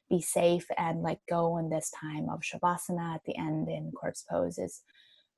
be 0.08 0.20
safe 0.20 0.66
and 0.78 1.02
like 1.02 1.18
go 1.28 1.58
in 1.58 1.68
this 1.68 1.90
time 1.90 2.28
of 2.30 2.40
shavasana 2.40 3.16
at 3.16 3.20
the 3.26 3.36
end 3.36 3.68
in 3.68 3.92
corpse 3.92 4.24
pose 4.30 4.58
is 4.58 4.82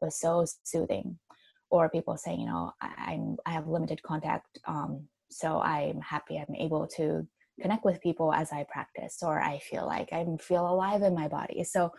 was 0.00 0.20
so 0.20 0.44
soothing. 0.64 1.18
Or 1.70 1.90
people 1.90 2.16
saying 2.16 2.40
you 2.40 2.46
know 2.46 2.72
I, 2.80 3.12
i'm 3.12 3.36
i 3.44 3.50
have 3.50 3.68
limited 3.68 4.02
contact 4.02 4.58
um 4.66 5.06
so 5.30 5.60
i'm 5.60 6.00
happy 6.00 6.38
i'm 6.38 6.54
able 6.56 6.86
to 6.96 7.26
connect 7.60 7.84
with 7.84 8.00
people 8.00 8.32
as 8.32 8.52
i 8.52 8.64
practice 8.70 9.18
or 9.22 9.38
i 9.40 9.58
feel 9.58 9.84
like 9.84 10.10
i 10.12 10.24
feel 10.40 10.66
alive 10.68 11.02
in 11.02 11.14
my 11.14 11.28
body. 11.28 11.64
So 11.64 11.92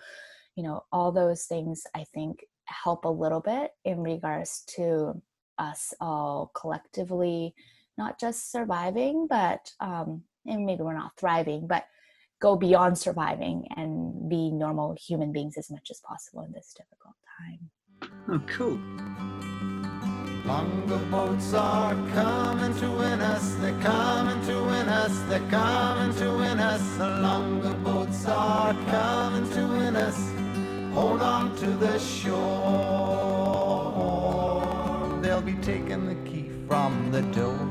you 0.55 0.63
know 0.63 0.83
all 0.91 1.11
those 1.11 1.43
things 1.45 1.83
i 1.95 2.03
think 2.13 2.43
help 2.83 3.05
a 3.05 3.09
little 3.09 3.39
bit 3.39 3.71
in 3.85 4.01
regards 4.01 4.63
to 4.75 5.21
us 5.57 5.93
all 5.99 6.51
collectively 6.55 7.53
not 7.97 8.19
just 8.19 8.51
surviving 8.51 9.27
but 9.29 9.71
um, 9.79 10.23
and 10.45 10.65
maybe 10.65 10.81
we're 10.81 10.93
not 10.93 11.11
thriving 11.17 11.67
but 11.67 11.85
go 12.41 12.55
beyond 12.55 12.97
surviving 12.97 13.67
and 13.75 14.29
be 14.29 14.51
normal 14.51 14.95
human 14.99 15.31
beings 15.31 15.57
as 15.57 15.69
much 15.69 15.89
as 15.91 15.99
possible 16.07 16.43
in 16.43 16.51
this 16.53 16.73
difficult 16.77 17.15
time 17.39 17.69
oh 18.29 18.41
cool 18.47 18.79
Longer 20.45 20.97
boats 21.11 21.53
are 21.53 21.93
coming 22.15 22.73
to 22.79 22.89
win 22.89 23.21
us, 23.21 23.53
they're 23.55 23.79
coming 23.81 24.43
to 24.47 24.63
win 24.63 24.89
us, 24.89 25.19
they're 25.29 25.47
coming 25.49 26.15
to 26.17 26.37
win 26.37 26.59
us. 26.59 26.97
The 26.97 27.07
longer 27.07 27.73
boats 27.83 28.25
are 28.25 28.73
coming 28.85 29.47
to 29.51 29.67
win 29.67 29.95
us. 29.95 30.38
Hold 30.93 31.21
on 31.21 31.55
to 31.57 31.67
the 31.67 31.99
shore. 31.99 32.39
They'll 35.21 35.41
be 35.41 35.55
taking 35.61 36.07
the 36.07 36.15
key 36.29 36.49
from 36.67 37.11
the 37.11 37.21
door. 37.21 37.68